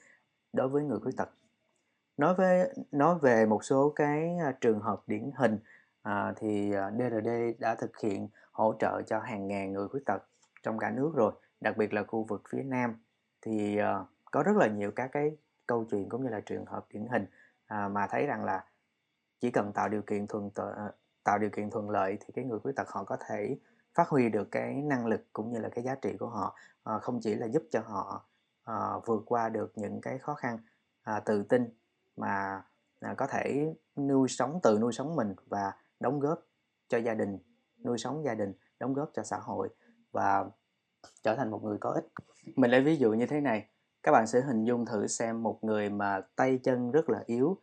đối 0.53 0.69
với 0.69 0.83
người 0.83 0.99
khuyết 0.99 1.17
tật. 1.17 1.29
Nói 2.17 2.35
về 2.35 2.73
nói 2.91 3.19
về 3.21 3.45
một 3.45 3.63
số 3.63 3.93
cái 3.95 4.37
à, 4.37 4.51
trường 4.61 4.79
hợp 4.79 5.03
điển 5.07 5.31
hình 5.35 5.59
à, 6.01 6.33
thì 6.37 6.73
à, 6.73 6.91
DRD 6.91 7.29
đã 7.59 7.75
thực 7.75 7.99
hiện 7.99 8.29
hỗ 8.51 8.73
trợ 8.79 9.01
cho 9.01 9.19
hàng 9.19 9.47
ngàn 9.47 9.73
người 9.73 9.87
khuyết 9.87 10.05
tật 10.05 10.23
trong 10.63 10.77
cả 10.79 10.89
nước 10.89 11.11
rồi 11.15 11.31
đặc 11.61 11.77
biệt 11.77 11.93
là 11.93 12.03
khu 12.03 12.23
vực 12.23 12.41
phía 12.49 12.63
nam 12.63 12.95
thì 13.41 13.79
uh, 13.81 14.07
có 14.31 14.43
rất 14.43 14.57
là 14.57 14.67
nhiều 14.67 14.91
các 14.91 15.09
cái 15.11 15.37
câu 15.67 15.85
chuyện 15.91 16.09
cũng 16.09 16.23
như 16.23 16.29
là 16.29 16.39
trường 16.39 16.65
hợp 16.65 16.85
điển 16.93 17.07
hình 17.11 17.25
à, 17.65 17.87
mà 17.87 18.07
thấy 18.07 18.25
rằng 18.25 18.43
là 18.43 18.65
chỉ 19.39 19.51
cần 19.51 19.71
tạo 19.73 19.89
điều 19.89 20.01
kiện 20.01 20.27
thuận 20.27 20.45
uh, 20.45 20.95
tạo 21.23 21.39
điều 21.39 21.49
kiện 21.49 21.69
thuận 21.69 21.89
lợi 21.89 22.17
thì 22.19 22.33
cái 22.33 22.45
người 22.45 22.59
khuyết 22.59 22.75
tật 22.75 22.89
họ 22.89 23.03
có 23.03 23.17
thể 23.27 23.57
phát 23.93 24.07
huy 24.07 24.29
được 24.29 24.51
cái 24.51 24.73
năng 24.73 25.07
lực 25.07 25.25
cũng 25.33 25.53
như 25.53 25.59
là 25.59 25.69
cái 25.69 25.83
giá 25.83 25.95
trị 25.95 26.17
của 26.19 26.29
họ 26.29 26.55
ờ, 26.83 26.99
không 26.99 27.19
chỉ 27.21 27.35
là 27.35 27.47
giúp 27.47 27.63
cho 27.71 27.81
họ 27.81 28.25
vượt 29.05 29.23
qua 29.25 29.49
được 29.49 29.71
những 29.75 30.01
cái 30.01 30.17
khó 30.17 30.33
khăn 30.33 30.59
à, 31.03 31.19
tự 31.19 31.43
tin 31.43 31.69
mà 32.17 32.63
à, 32.99 33.13
có 33.17 33.27
thể 33.27 33.73
nuôi 33.95 34.27
sống 34.27 34.59
tự 34.63 34.77
nuôi 34.81 34.93
sống 34.93 35.15
mình 35.15 35.35
và 35.47 35.73
đóng 35.99 36.19
góp 36.19 36.39
cho 36.87 36.97
gia 36.97 37.13
đình 37.13 37.37
nuôi 37.85 37.97
sống 37.97 38.23
gia 38.23 38.35
đình 38.35 38.53
đóng 38.79 38.93
góp 38.93 39.11
cho 39.13 39.23
xã 39.23 39.37
hội. 39.37 39.69
Và 40.11 40.45
trở 41.23 41.35
thành 41.35 41.51
một 41.51 41.63
người 41.63 41.77
có 41.77 41.89
ích. 41.89 42.05
Mình 42.55 42.71
lấy 42.71 42.81
ví 42.81 42.95
dụ 42.97 43.13
như 43.13 43.25
thế 43.25 43.41
này, 43.41 43.65
các 44.03 44.11
bạn 44.11 44.27
sẽ 44.27 44.41
hình 44.41 44.63
dung 44.63 44.85
thử 44.85 45.07
xem 45.07 45.43
một 45.43 45.63
người 45.63 45.89
mà 45.89 46.21
tay 46.35 46.59
chân 46.63 46.91
rất 46.91 47.09
là 47.09 47.23
yếu, 47.25 47.57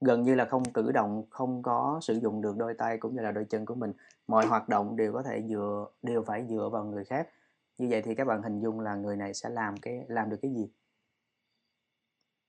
gần 0.00 0.22
như 0.22 0.34
là 0.34 0.44
không 0.44 0.64
cử 0.64 0.92
động, 0.92 1.24
không 1.30 1.62
có 1.62 1.98
sử 2.02 2.14
dụng 2.14 2.42
được 2.42 2.56
đôi 2.56 2.74
tay 2.74 2.98
cũng 2.98 3.16
như 3.16 3.22
là 3.22 3.32
đôi 3.32 3.44
chân 3.44 3.66
của 3.66 3.74
mình, 3.74 3.92
mọi 4.26 4.46
hoạt 4.46 4.68
động 4.68 4.96
đều 4.96 5.12
có 5.12 5.22
thể 5.22 5.42
dựa, 5.48 5.86
đều 6.02 6.22
phải 6.22 6.46
dựa 6.48 6.68
vào 6.72 6.84
người 6.84 7.04
khác. 7.04 7.28
Như 7.78 7.86
vậy 7.90 8.02
thì 8.02 8.14
các 8.14 8.26
bạn 8.26 8.42
hình 8.42 8.60
dung 8.60 8.80
là 8.80 8.94
người 8.94 9.16
này 9.16 9.34
sẽ 9.34 9.48
làm 9.48 9.76
cái, 9.76 10.04
làm 10.08 10.30
được 10.30 10.38
cái 10.42 10.54
gì? 10.54 10.70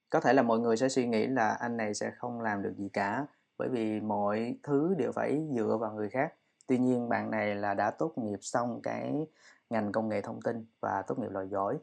Có 0.10 0.19
thể 0.19 0.34
là 0.34 0.42
mọi 0.42 0.60
người 0.60 0.78
sẽ 0.78 0.90
suy 0.90 1.08
nghĩ 1.08 1.28
là 1.28 1.50
anh 1.50 1.78
này 1.78 1.94
sẽ 1.94 2.12
không 2.18 2.42
làm 2.42 2.62
được 2.62 2.74
gì 2.78 2.90
cả, 2.90 3.25
bởi 3.58 3.69
vì 3.69 4.00
mọi 4.00 4.58
thứ 4.63 4.96
đều 4.98 5.12
phải 5.12 5.48
dựa 5.56 5.78
vào 5.81 5.94
người 5.94 6.10
khác. 6.10 6.34
Tuy 6.68 6.78
nhiên 6.78 7.10
bạn 7.10 7.31
này 7.31 7.56
là 7.56 7.74
đã 7.74 7.92
tốt 7.92 8.13
nghiệp 8.16 8.40
xong 8.42 8.81
cái 8.84 9.28
ngành 9.72 9.92
công 9.92 10.10
nghệ 10.10 10.22
thông 10.22 10.42
tin 10.42 10.66
và 10.80 11.02
tốt 11.08 11.20
nghiệp 11.20 11.32
loại 11.32 11.48
giỏi. 11.48 11.78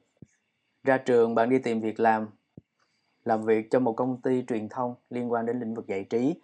Ra 0.84 0.98
trường 0.98 1.34
bạn 1.34 1.50
đi 1.50 1.58
tìm 1.58 1.80
việc 1.80 2.00
làm 2.00 2.28
làm 3.24 3.42
việc 3.42 3.70
cho 3.70 3.80
một 3.80 3.92
công 3.92 4.20
ty 4.20 4.44
truyền 4.48 4.68
thông 4.68 4.94
liên 5.10 5.32
quan 5.32 5.46
đến 5.46 5.60
lĩnh 5.60 5.74
vực 5.74 5.86
giải 5.86 6.04
trí 6.04 6.40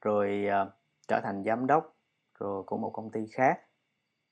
rồi 0.00 0.46
uh, 0.62 0.72
trở 1.08 1.20
thành 1.22 1.44
giám 1.46 1.66
đốc 1.66 1.96
rồi 2.38 2.62
của 2.62 2.76
một 2.76 2.90
công 2.90 3.10
ty 3.10 3.26
khác. 3.26 3.60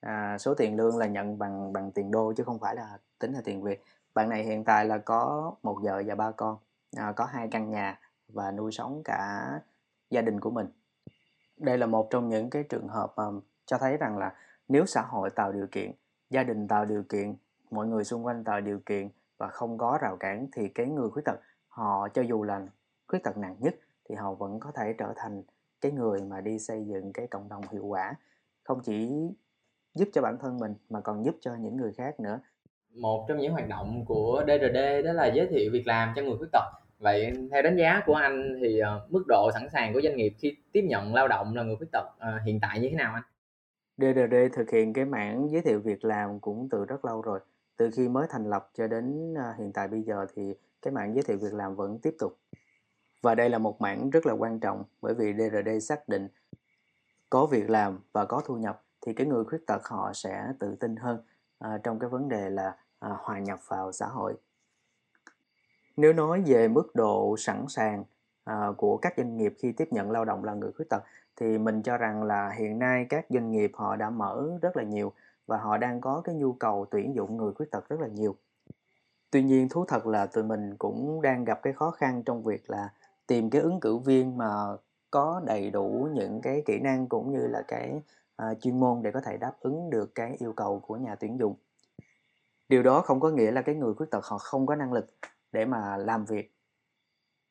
À, 0.01 0.39
số 0.39 0.55
tiền 0.55 0.77
lương 0.77 0.97
là 0.97 1.07
nhận 1.07 1.39
bằng 1.39 1.73
bằng 1.73 1.93
tiền 1.93 2.11
đô 2.11 2.33
chứ 2.37 2.45
không 2.45 2.59
phải 2.59 2.77
là 2.77 2.99
tính 3.19 3.33
là 3.33 3.41
tiền 3.45 3.63
việt. 3.63 3.83
Bạn 4.15 4.29
này 4.29 4.45
hiện 4.45 4.65
tại 4.65 4.85
là 4.85 4.99
có 4.99 5.53
một 5.63 5.79
vợ 5.83 6.03
và 6.07 6.15
ba 6.15 6.31
con 6.31 6.57
à, 6.97 7.13
có 7.13 7.25
hai 7.25 7.49
căn 7.51 7.71
nhà 7.71 8.01
và 8.29 8.51
nuôi 8.51 8.73
sống 8.73 9.03
cả 9.05 9.51
gia 10.11 10.21
đình 10.21 10.41
của 10.41 10.51
mình. 10.51 10.67
Đây 11.57 11.79
là 11.79 11.87
một 11.87 12.09
trong 12.11 12.29
những 12.29 12.51
cái 12.51 12.63
trường 12.63 12.89
hợp 12.89 13.13
mà 13.17 13.25
cho 13.67 13.79
thấy 13.79 13.97
rằng 13.97 14.19
là 14.19 14.35
nếu 14.69 14.87
xã 14.87 15.03
hội 15.03 15.31
tạo 15.31 15.53
điều 15.53 15.67
kiện 15.67 15.93
gia 16.33 16.43
đình 16.43 16.69
tạo 16.69 16.85
điều 16.85 17.03
kiện, 17.03 17.35
mọi 17.71 17.87
người 17.87 18.05
xung 18.05 18.27
quanh 18.27 18.45
tạo 18.45 18.61
điều 18.61 18.79
kiện 18.87 19.09
và 19.39 19.49
không 19.49 19.79
có 19.79 19.99
rào 20.03 20.17
cản 20.17 20.47
thì 20.53 20.69
cái 20.69 20.87
người 20.87 21.11
khuyết 21.11 21.23
tật, 21.25 21.41
họ 21.69 22.09
cho 22.09 22.23
dù 22.23 22.43
là 22.43 22.67
khuyết 23.07 23.19
tật 23.23 23.37
nặng 23.37 23.57
nhất 23.59 23.75
thì 24.09 24.15
họ 24.15 24.35
vẫn 24.35 24.61
có 24.61 24.73
thể 24.75 24.95
trở 24.99 25.13
thành 25.17 25.43
cái 25.81 25.93
người 25.93 26.21
mà 26.23 26.41
đi 26.41 26.59
xây 26.59 26.85
dựng 26.85 27.13
cái 27.13 27.27
cộng 27.27 27.49
đồng 27.49 27.63
hiệu 27.73 27.87
quả. 27.87 28.15
Không 28.63 28.81
chỉ 28.85 29.11
giúp 29.95 30.09
cho 30.13 30.23
bản 30.23 30.39
thân 30.41 30.59
mình 30.59 30.75
mà 30.91 31.01
còn 31.01 31.25
giúp 31.25 31.37
cho 31.41 31.55
những 31.55 31.77
người 31.77 31.93
khác 31.93 32.21
nữa. 32.21 32.41
Một 32.91 33.25
trong 33.29 33.39
những 33.39 33.53
hoạt 33.53 33.69
động 33.69 34.05
của 34.07 34.45
DRD 34.47 35.05
đó 35.05 35.13
là 35.13 35.27
giới 35.27 35.47
thiệu 35.47 35.71
việc 35.73 35.87
làm 35.87 36.13
cho 36.17 36.23
người 36.23 36.37
khuyết 36.39 36.49
tật. 36.53 36.65
Vậy 36.99 37.33
theo 37.51 37.63
đánh 37.63 37.77
giá 37.77 38.03
của 38.07 38.15
anh 38.15 38.59
thì 38.61 38.79
ờ, 38.79 39.07
mức 39.11 39.25
độ 39.29 39.51
sẵn 39.55 39.69
sàng 39.73 39.93
của 39.95 40.01
doanh 40.01 40.17
nghiệp 40.17 40.35
khi 40.39 40.57
tiếp 40.73 40.83
nhận 40.89 41.15
lao 41.15 41.29
động 41.29 41.57
là 41.57 41.63
người 41.63 41.77
khuyết 41.77 41.89
tật 41.93 42.05
ờ, 42.19 42.39
hiện 42.39 42.59
tại 42.61 42.81
như 42.81 42.89
thế 42.91 42.97
nào 42.97 43.15
anh? 43.15 43.23
DRD 44.03 44.35
thực 44.53 44.71
hiện 44.71 44.93
cái 44.93 45.05
mảng 45.05 45.49
giới 45.51 45.63
thiệu 45.63 45.81
việc 45.81 46.05
làm 46.05 46.41
cũng 46.41 46.69
từ 46.71 46.85
rất 46.85 47.05
lâu 47.05 47.23
rồi. 47.23 47.41
Từ 47.77 47.91
khi 47.91 48.09
mới 48.09 48.27
thành 48.31 48.51
lập 48.51 48.71
cho 48.75 48.87
đến 48.87 49.35
à, 49.39 49.55
hiện 49.59 49.73
tại 49.73 49.89
bây 49.89 50.03
giờ 50.03 50.27
thì 50.35 50.55
cái 50.83 50.93
mảng 50.93 51.15
giới 51.15 51.23
thiệu 51.23 51.39
việc 51.39 51.55
làm 51.55 51.77
vẫn 51.77 51.99
tiếp 51.99 52.17
tục. 52.19 52.39
Và 53.23 53.35
đây 53.35 53.51
là 53.51 53.59
một 53.59 53.81
mảng 53.81 54.11
rất 54.11 54.27
là 54.27 54.33
quan 54.33 54.61
trọng 54.61 54.85
bởi 55.03 55.15
vì 55.15 55.35
DRD 55.35 55.89
xác 55.89 56.09
định 56.09 56.29
có 57.31 57.47
việc 57.47 57.71
làm 57.71 57.99
và 58.13 58.25
có 58.25 58.43
thu 58.47 58.57
nhập 58.57 58.83
thì 59.01 59.15
cái 59.15 59.27
người 59.27 59.45
khuyết 59.45 59.67
tật 59.67 59.85
họ 59.85 60.13
sẽ 60.15 60.53
tự 60.59 60.75
tin 60.75 60.97
hơn 60.97 61.19
à, 61.59 61.79
trong 61.83 61.99
cái 61.99 62.11
vấn 62.11 62.29
đề 62.29 62.51
là 62.51 62.77
à, 62.99 63.11
hòa 63.19 63.39
nhập 63.39 63.59
vào 63.69 63.93
xã 63.93 64.07
hội. 64.07 64.35
Nếu 65.97 66.13
nói 66.13 66.43
về 66.47 66.69
mức 66.69 66.95
độ 66.95 67.37
sẵn 67.39 67.65
sàng 67.69 68.05
Ờ, 68.45 68.75
của 68.77 68.97
các 68.97 69.15
doanh 69.17 69.37
nghiệp 69.37 69.55
khi 69.59 69.73
tiếp 69.73 69.89
nhận 69.91 70.11
lao 70.11 70.25
động 70.25 70.45
là 70.45 70.55
người 70.55 70.73
khuyết 70.73 70.89
tật. 70.91 71.03
Thì 71.37 71.59
mình 71.59 71.83
cho 71.83 71.97
rằng 71.97 72.23
là 72.23 72.51
hiện 72.51 72.79
nay 72.79 73.07
các 73.09 73.27
doanh 73.29 73.51
nghiệp 73.51 73.73
họ 73.75 73.97
đã 73.97 74.11
mở 74.11 74.59
rất 74.63 74.77
là 74.77 74.83
nhiều 74.83 75.13
và 75.47 75.57
họ 75.57 75.79
đang 75.79 76.01
có 76.01 76.21
cái 76.25 76.35
nhu 76.35 76.53
cầu 76.53 76.87
tuyển 76.91 77.15
dụng 77.15 77.37
người 77.37 77.53
khuyết 77.53 77.71
tật 77.71 77.89
rất 77.89 78.01
là 78.01 78.07
nhiều. 78.07 78.37
Tuy 79.31 79.43
nhiên 79.43 79.69
thú 79.69 79.85
thật 79.89 80.07
là 80.07 80.27
tụi 80.27 80.45
mình 80.45 80.77
cũng 80.79 81.23
đang 81.23 81.45
gặp 81.45 81.63
cái 81.63 81.73
khó 81.73 81.91
khăn 81.91 82.23
trong 82.23 82.43
việc 82.43 82.71
là 82.71 82.91
tìm 83.27 83.51
cái 83.51 83.63
ứng 83.63 83.81
cử 83.81 83.97
viên 83.97 84.39
mà 84.39 84.49
có 85.11 85.43
đầy 85.45 85.71
đủ 85.71 86.09
những 86.15 86.41
cái 86.43 86.63
kỹ 86.67 86.79
năng 86.81 87.07
cũng 87.07 87.33
như 87.33 87.47
là 87.47 87.63
cái 87.69 88.03
ờ, 88.37 88.55
chuyên 88.61 88.81
môn 88.81 89.03
để 89.03 89.11
có 89.11 89.21
thể 89.21 89.37
đáp 89.37 89.53
ứng 89.61 89.91
được 89.91 90.15
cái 90.15 90.37
yêu 90.39 90.53
cầu 90.53 90.81
của 90.81 90.97
nhà 90.97 91.15
tuyển 91.15 91.39
dụng. 91.39 91.55
Điều 92.69 92.83
đó 92.83 93.01
không 93.01 93.21
có 93.21 93.31
nghĩa 93.31 93.51
là 93.51 93.63
cái 93.63 93.75
người 93.75 93.95
khuyết 93.95 94.11
tật 94.11 94.25
họ 94.25 94.39
không 94.39 94.67
có 94.67 94.75
năng 94.75 94.93
lực 94.93 95.07
để 95.53 95.65
mà 95.65 95.97
làm 95.97 96.25
việc 96.25 96.53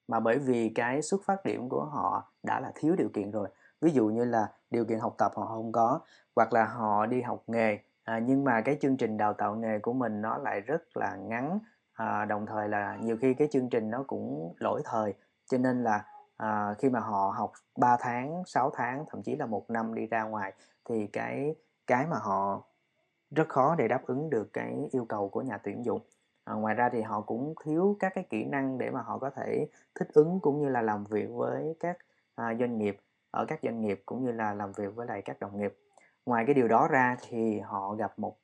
mà 0.07 0.19
bởi 0.19 0.39
vì 0.39 0.69
cái 0.69 1.01
xuất 1.01 1.21
phát 1.25 1.45
điểm 1.45 1.69
của 1.69 1.85
họ 1.85 2.31
đã 2.43 2.59
là 2.59 2.71
thiếu 2.75 2.95
điều 2.95 3.09
kiện 3.09 3.31
rồi. 3.31 3.49
Ví 3.81 3.91
dụ 3.91 4.07
như 4.07 4.25
là 4.25 4.47
điều 4.71 4.85
kiện 4.85 4.99
học 4.99 5.15
tập 5.17 5.31
họ 5.35 5.45
không 5.45 5.71
có 5.71 5.99
hoặc 6.35 6.53
là 6.53 6.65
họ 6.65 7.05
đi 7.05 7.21
học 7.21 7.43
nghề 7.47 7.79
à, 8.03 8.19
nhưng 8.19 8.43
mà 8.43 8.61
cái 8.61 8.77
chương 8.81 8.97
trình 8.97 9.17
đào 9.17 9.33
tạo 9.33 9.55
nghề 9.55 9.79
của 9.79 9.93
mình 9.93 10.21
nó 10.21 10.37
lại 10.37 10.61
rất 10.61 10.97
là 10.97 11.15
ngắn 11.15 11.59
à, 11.93 12.25
đồng 12.25 12.45
thời 12.45 12.69
là 12.69 12.97
nhiều 13.01 13.17
khi 13.21 13.33
cái 13.33 13.47
chương 13.51 13.69
trình 13.69 13.89
nó 13.89 14.03
cũng 14.07 14.53
lỗi 14.59 14.81
thời. 14.85 15.13
Cho 15.45 15.57
nên 15.57 15.83
là 15.83 16.05
à, 16.37 16.75
khi 16.77 16.89
mà 16.89 16.99
họ 16.99 17.33
học 17.37 17.51
3 17.77 17.97
tháng 17.99 18.43
6 18.45 18.71
tháng 18.73 19.05
thậm 19.09 19.23
chí 19.23 19.35
là 19.35 19.45
một 19.45 19.69
năm 19.69 19.93
đi 19.93 20.07
ra 20.07 20.23
ngoài 20.23 20.53
thì 20.89 21.07
cái 21.07 21.55
cái 21.87 22.07
mà 22.07 22.17
họ 22.17 22.63
rất 23.31 23.49
khó 23.49 23.75
để 23.75 23.87
đáp 23.87 24.01
ứng 24.05 24.29
được 24.29 24.53
cái 24.53 24.75
yêu 24.91 25.05
cầu 25.05 25.29
của 25.29 25.41
nhà 25.41 25.57
tuyển 25.57 25.85
dụng 25.85 26.01
à, 26.51 26.53
ngoài 26.55 26.75
ra 26.75 26.89
thì 26.89 27.01
họ 27.01 27.21
cũng 27.21 27.53
thiếu 27.63 27.97
các 27.99 28.11
cái 28.15 28.23
kỹ 28.29 28.45
năng 28.45 28.77
để 28.77 28.89
mà 28.89 29.01
họ 29.01 29.17
có 29.17 29.29
thể 29.29 29.67
thích 29.95 30.07
ứng 30.13 30.39
cũng 30.41 30.61
như 30.61 30.69
là 30.69 30.81
làm 30.81 31.03
việc 31.03 31.27
với 31.31 31.75
các 31.79 31.97
à, 32.35 32.55
doanh 32.59 32.77
nghiệp 32.77 32.97
ở 33.31 33.45
các 33.47 33.59
doanh 33.63 33.81
nghiệp 33.81 34.03
cũng 34.05 34.25
như 34.25 34.31
là 34.31 34.53
làm 34.53 34.71
việc 34.71 34.95
với 34.95 35.07
lại 35.07 35.21
các 35.21 35.39
đồng 35.39 35.59
nghiệp. 35.59 35.77
Ngoài 36.25 36.43
cái 36.47 36.53
điều 36.53 36.67
đó 36.67 36.87
ra 36.87 37.17
thì 37.21 37.59
họ 37.59 37.95
gặp 37.95 38.19
một 38.19 38.37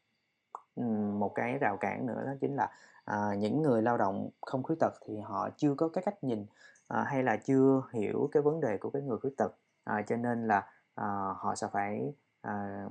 một 1.20 1.32
cái 1.36 1.58
rào 1.58 1.78
cản 1.78 2.06
nữa 2.06 2.24
đó 2.26 2.32
chính 2.42 2.56
là 2.56 2.70
à, 3.06 3.36
những 3.38 3.62
người 3.62 3.82
lao 3.82 3.98
động 3.98 4.30
không 4.42 4.64
khuyết 4.64 4.76
tật 4.80 4.94
thì 5.06 5.20
họ 5.20 5.50
chưa 5.58 5.76
có 5.76 5.90
cái 5.90 6.04
cách 6.04 6.24
nhìn 6.24 6.46
à, 6.88 7.04
hay 7.04 7.24
là 7.24 7.38
chưa 7.38 7.82
hiểu 7.94 8.30
cái 8.32 8.44
vấn 8.44 8.62
đề 8.62 8.78
của 8.78 8.90
cái 8.90 9.02
người 9.02 9.18
khuyết 9.18 9.38
tật. 9.38 9.52
À, 9.84 10.02
cho 10.08 10.16
nên 10.16 10.48
là 10.48 10.70
à, 10.96 11.06
họ 11.38 11.56
sẽ 11.56 11.68
phải 11.72 12.14
à, 12.42 12.86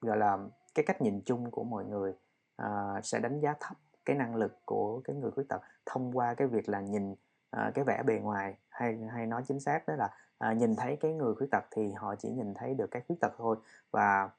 gọi 0.00 0.16
là 0.16 0.38
cái 0.74 0.84
cách 0.86 1.02
nhìn 1.02 1.20
chung 1.24 1.50
của 1.50 1.64
mọi 1.64 1.84
người 1.84 2.14
à, 2.56 3.00
sẽ 3.02 3.18
đánh 3.18 3.40
giá 3.40 3.54
thấp 3.60 3.76
cái 4.10 4.18
năng 4.18 4.36
lực 4.36 4.58
của 4.64 5.00
cái 5.04 5.16
người 5.16 5.30
khuyết 5.30 5.48
tật 5.48 5.60
thông 5.86 6.18
qua 6.18 6.34
cái 6.34 6.48
việc 6.48 6.68
là 6.68 6.80
nhìn 6.80 7.14
ờ, 7.50 7.70
cái 7.74 7.84
vẻ 7.84 8.02
bề 8.06 8.14
ngoài 8.14 8.56
hay 8.68 8.98
hay 9.12 9.26
nói 9.26 9.42
chính 9.46 9.60
xác 9.60 9.88
đó 9.88 9.94
là 9.94 10.10
à, 10.38 10.52
nhìn 10.52 10.76
thấy 10.76 10.96
cái 11.00 11.12
người 11.12 11.34
khuyết 11.34 11.46
tật 11.50 11.64
thì 11.70 11.92
họ 11.92 12.14
chỉ 12.16 12.28
nhìn 12.28 12.54
thấy 12.54 12.74
được 12.74 12.90
cái 12.90 13.02
khuyết 13.06 13.16
tật 13.20 13.32
thôi. 13.38 13.56
Và 13.90 14.30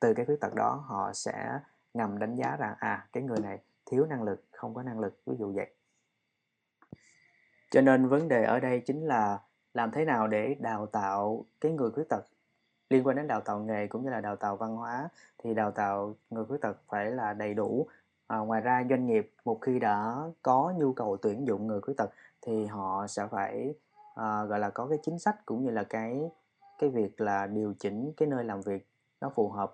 từ 0.00 0.14
cái 0.14 0.26
khuyết 0.26 0.40
tật 0.40 0.54
đó 0.54 0.84
họ 0.86 1.12
sẽ 1.12 1.60
ngầm 1.94 2.18
đánh 2.18 2.34
giá 2.34 2.56
rằng 2.56 2.74
à 2.78 3.06
cái 3.12 3.22
người 3.22 3.38
này 3.40 3.58
thiếu 3.86 4.06
năng 4.06 4.22
lực, 4.22 4.44
không 4.52 4.74
có 4.74 4.82
năng 4.82 5.00
lực, 5.00 5.20
ví 5.26 5.36
dụ 5.38 5.52
vậy. 5.52 5.74
Cho 7.70 7.80
nên 7.80 8.08
vấn 8.08 8.28
đề 8.28 8.44
ở 8.44 8.60
đây 8.60 8.80
chính 8.80 9.06
là 9.06 9.38
làm 9.74 9.90
thế 9.90 10.04
nào 10.04 10.28
để 10.28 10.56
đào 10.60 10.86
tạo 10.86 11.44
cái 11.60 11.72
người 11.72 11.90
khuyết 11.90 12.08
tật. 12.08 12.24
Liên 12.90 13.06
quan 13.06 13.16
đến 13.16 13.26
đào 13.26 13.40
tạo 13.40 13.58
nghề 13.58 13.86
cũng 13.86 14.04
như 14.04 14.10
là 14.10 14.20
đào 14.20 14.36
tạo 14.36 14.56
văn 14.56 14.76
hóa 14.76 15.08
thì 15.38 15.54
đào 15.54 15.70
tạo 15.70 16.14
người 16.30 16.44
khuyết 16.44 16.60
tật 16.60 16.76
phải 16.88 17.10
là 17.10 17.32
đầy 17.32 17.54
đủ 17.54 17.88
à, 18.26 18.38
ngoài 18.38 18.60
ra 18.60 18.84
doanh 18.90 19.06
nghiệp 19.06 19.32
một 19.44 19.58
khi 19.60 19.78
đã 19.78 20.16
có 20.42 20.72
nhu 20.76 20.92
cầu 20.92 21.16
tuyển 21.16 21.46
dụng 21.46 21.66
người 21.66 21.80
khuyết 21.80 21.94
tật 21.96 22.10
thì 22.42 22.66
họ 22.66 23.06
sẽ 23.06 23.26
phải 23.30 23.74
à, 24.14 24.44
gọi 24.44 24.58
là 24.58 24.70
có 24.70 24.86
cái 24.86 24.98
chính 25.02 25.18
sách 25.18 25.36
cũng 25.46 25.64
như 25.64 25.70
là 25.70 25.84
cái 25.84 26.30
cái 26.78 26.90
việc 26.90 27.20
là 27.20 27.46
điều 27.46 27.74
chỉnh 27.78 28.12
cái 28.16 28.28
nơi 28.28 28.44
làm 28.44 28.60
việc 28.60 28.88
nó 29.20 29.30
phù 29.34 29.48
hợp 29.48 29.72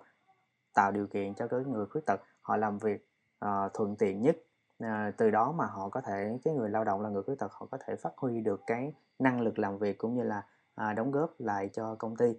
tạo 0.73 0.91
điều 0.91 1.07
kiện 1.07 1.33
cho 1.33 1.47
cái 1.47 1.59
người 1.59 1.85
khuyết 1.85 2.05
tật 2.05 2.21
họ 2.41 2.57
làm 2.57 2.77
việc 2.77 3.07
uh, 3.45 3.73
thuận 3.73 3.95
tiện 3.95 4.21
nhất. 4.21 4.37
À, 4.79 5.11
từ 5.17 5.31
đó 5.31 5.51
mà 5.51 5.65
họ 5.65 5.89
có 5.89 6.01
thể 6.01 6.37
cái 6.43 6.53
người 6.53 6.69
lao 6.69 6.83
động 6.83 7.01
là 7.01 7.09
người 7.09 7.23
khuyết 7.23 7.39
tật 7.39 7.51
họ 7.51 7.67
có 7.71 7.77
thể 7.85 7.95
phát 7.95 8.13
huy 8.17 8.41
được 8.41 8.61
cái 8.67 8.93
năng 9.19 9.41
lực 9.41 9.59
làm 9.59 9.77
việc 9.77 9.97
cũng 9.97 10.15
như 10.15 10.23
là 10.23 10.43
à, 10.75 10.93
đóng 10.93 11.11
góp 11.11 11.33
lại 11.39 11.69
cho 11.73 11.95
công 11.95 12.15
ty. 12.15 12.35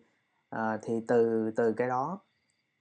À, 0.50 0.78
thì 0.82 1.04
từ 1.08 1.50
từ 1.56 1.72
cái 1.72 1.88
đó 1.88 2.20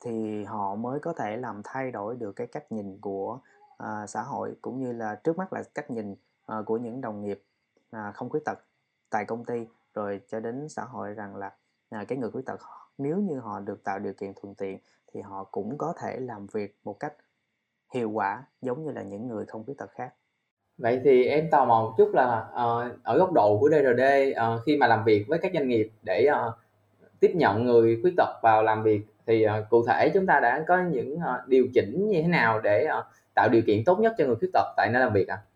thì 0.04 0.44
họ 0.44 0.76
mới 0.76 1.00
có 1.00 1.14
thể 1.14 1.38
làm 1.38 1.62
thay 1.64 1.92
đổi 1.92 2.16
được 2.16 2.32
cái 2.32 2.48
cách 2.48 2.72
nhìn 2.72 2.98
của 3.02 3.40
à, 3.78 4.08
xã 4.08 4.22
hội 4.22 4.56
cũng 4.62 4.80
như 4.80 4.92
là 4.92 5.16
trước 5.16 5.38
mắt 5.38 5.54
là 5.54 5.64
cách 5.76 5.92
nhìn 5.92 6.16
à, 6.46 6.58
của 6.66 6.78
những 6.78 7.02
đồng 7.02 7.22
nghiệp 7.22 7.44
à, 7.92 8.12
không 8.12 8.30
khuyết 8.30 8.46
tật 8.46 8.60
tại 9.10 9.26
công 9.26 9.46
ty. 9.46 9.68
Rồi 9.94 10.22
cho 10.28 10.40
đến 10.40 10.70
xã 10.70 10.84
hội 10.84 11.14
rằng 11.14 11.36
là 11.36 11.52
à, 11.90 12.06
cái 12.08 12.18
người 12.18 12.32
khuyết 12.32 12.46
tật 12.46 12.60
nếu 12.98 13.18
như 13.18 13.40
họ 13.40 13.60
được 13.60 13.84
tạo 13.84 14.00
điều 14.00 14.14
kiện 14.14 14.34
thuận 14.42 14.56
tiện 14.56 14.78
thì 15.14 15.22
họ 15.22 15.44
cũng 15.44 15.78
có 15.78 15.94
thể 16.02 16.20
làm 16.20 16.48
việc 16.48 16.78
một 16.84 17.00
cách 17.00 17.14
hiệu 17.94 18.10
quả 18.10 18.44
giống 18.62 18.86
như 18.86 18.92
là 18.92 19.02
những 19.02 19.28
người 19.28 19.46
không 19.46 19.66
khuyết 19.66 19.78
tật 19.78 19.92
khác. 19.92 20.14
Vậy 20.78 21.02
thì 21.04 21.26
em 21.26 21.50
tò 21.52 21.66
mò 21.66 21.82
một 21.82 21.94
chút 21.98 22.12
là 22.14 22.50
uh, 22.52 23.04
ở 23.04 23.18
góc 23.18 23.32
độ 23.34 23.58
của 23.60 23.70
DRD 23.70 24.02
uh, 24.32 24.36
ờ, 24.36 24.62
khi 24.66 24.78
mà 24.78 24.88
làm 24.88 25.04
việc 25.04 25.26
với 25.28 25.40
các 25.40 25.52
doanh 25.54 25.68
nghiệp 25.68 25.92
để 26.04 26.28
uh, 26.32 26.54
tiếp 27.20 27.32
nhận 27.36 27.66
người 27.66 28.00
khuyết 28.02 28.14
tật 28.18 28.40
vào 28.42 28.64
làm 28.64 28.84
việc 28.84 29.13
thì 29.28 29.46
uh, 29.46 29.70
cụ 29.70 29.86
thể 29.88 30.12
chúng 30.14 30.26
ta 30.26 30.40
đã 30.40 30.64
có 30.68 30.84
những 30.92 31.16
uh, 31.16 31.48
điều 31.48 31.68
chỉnh 31.74 32.10
như 32.10 32.22
thế 32.22 32.28
nào 32.28 32.62
để 32.62 32.88
uh, 33.00 33.06
tạo 33.36 33.50
điều 33.50 33.62
kiện 33.68 33.84
tốt 33.86 34.00
nhất 34.00 34.14
cho 34.18 34.26
người 34.26 34.36
khuyết 34.36 34.50
tật 34.54 34.74
tại 34.78 34.90
nơi 34.94 35.02
làm 35.02 35.14
việc 35.14 35.28
ạ? 35.28 35.36
À? 35.36 35.54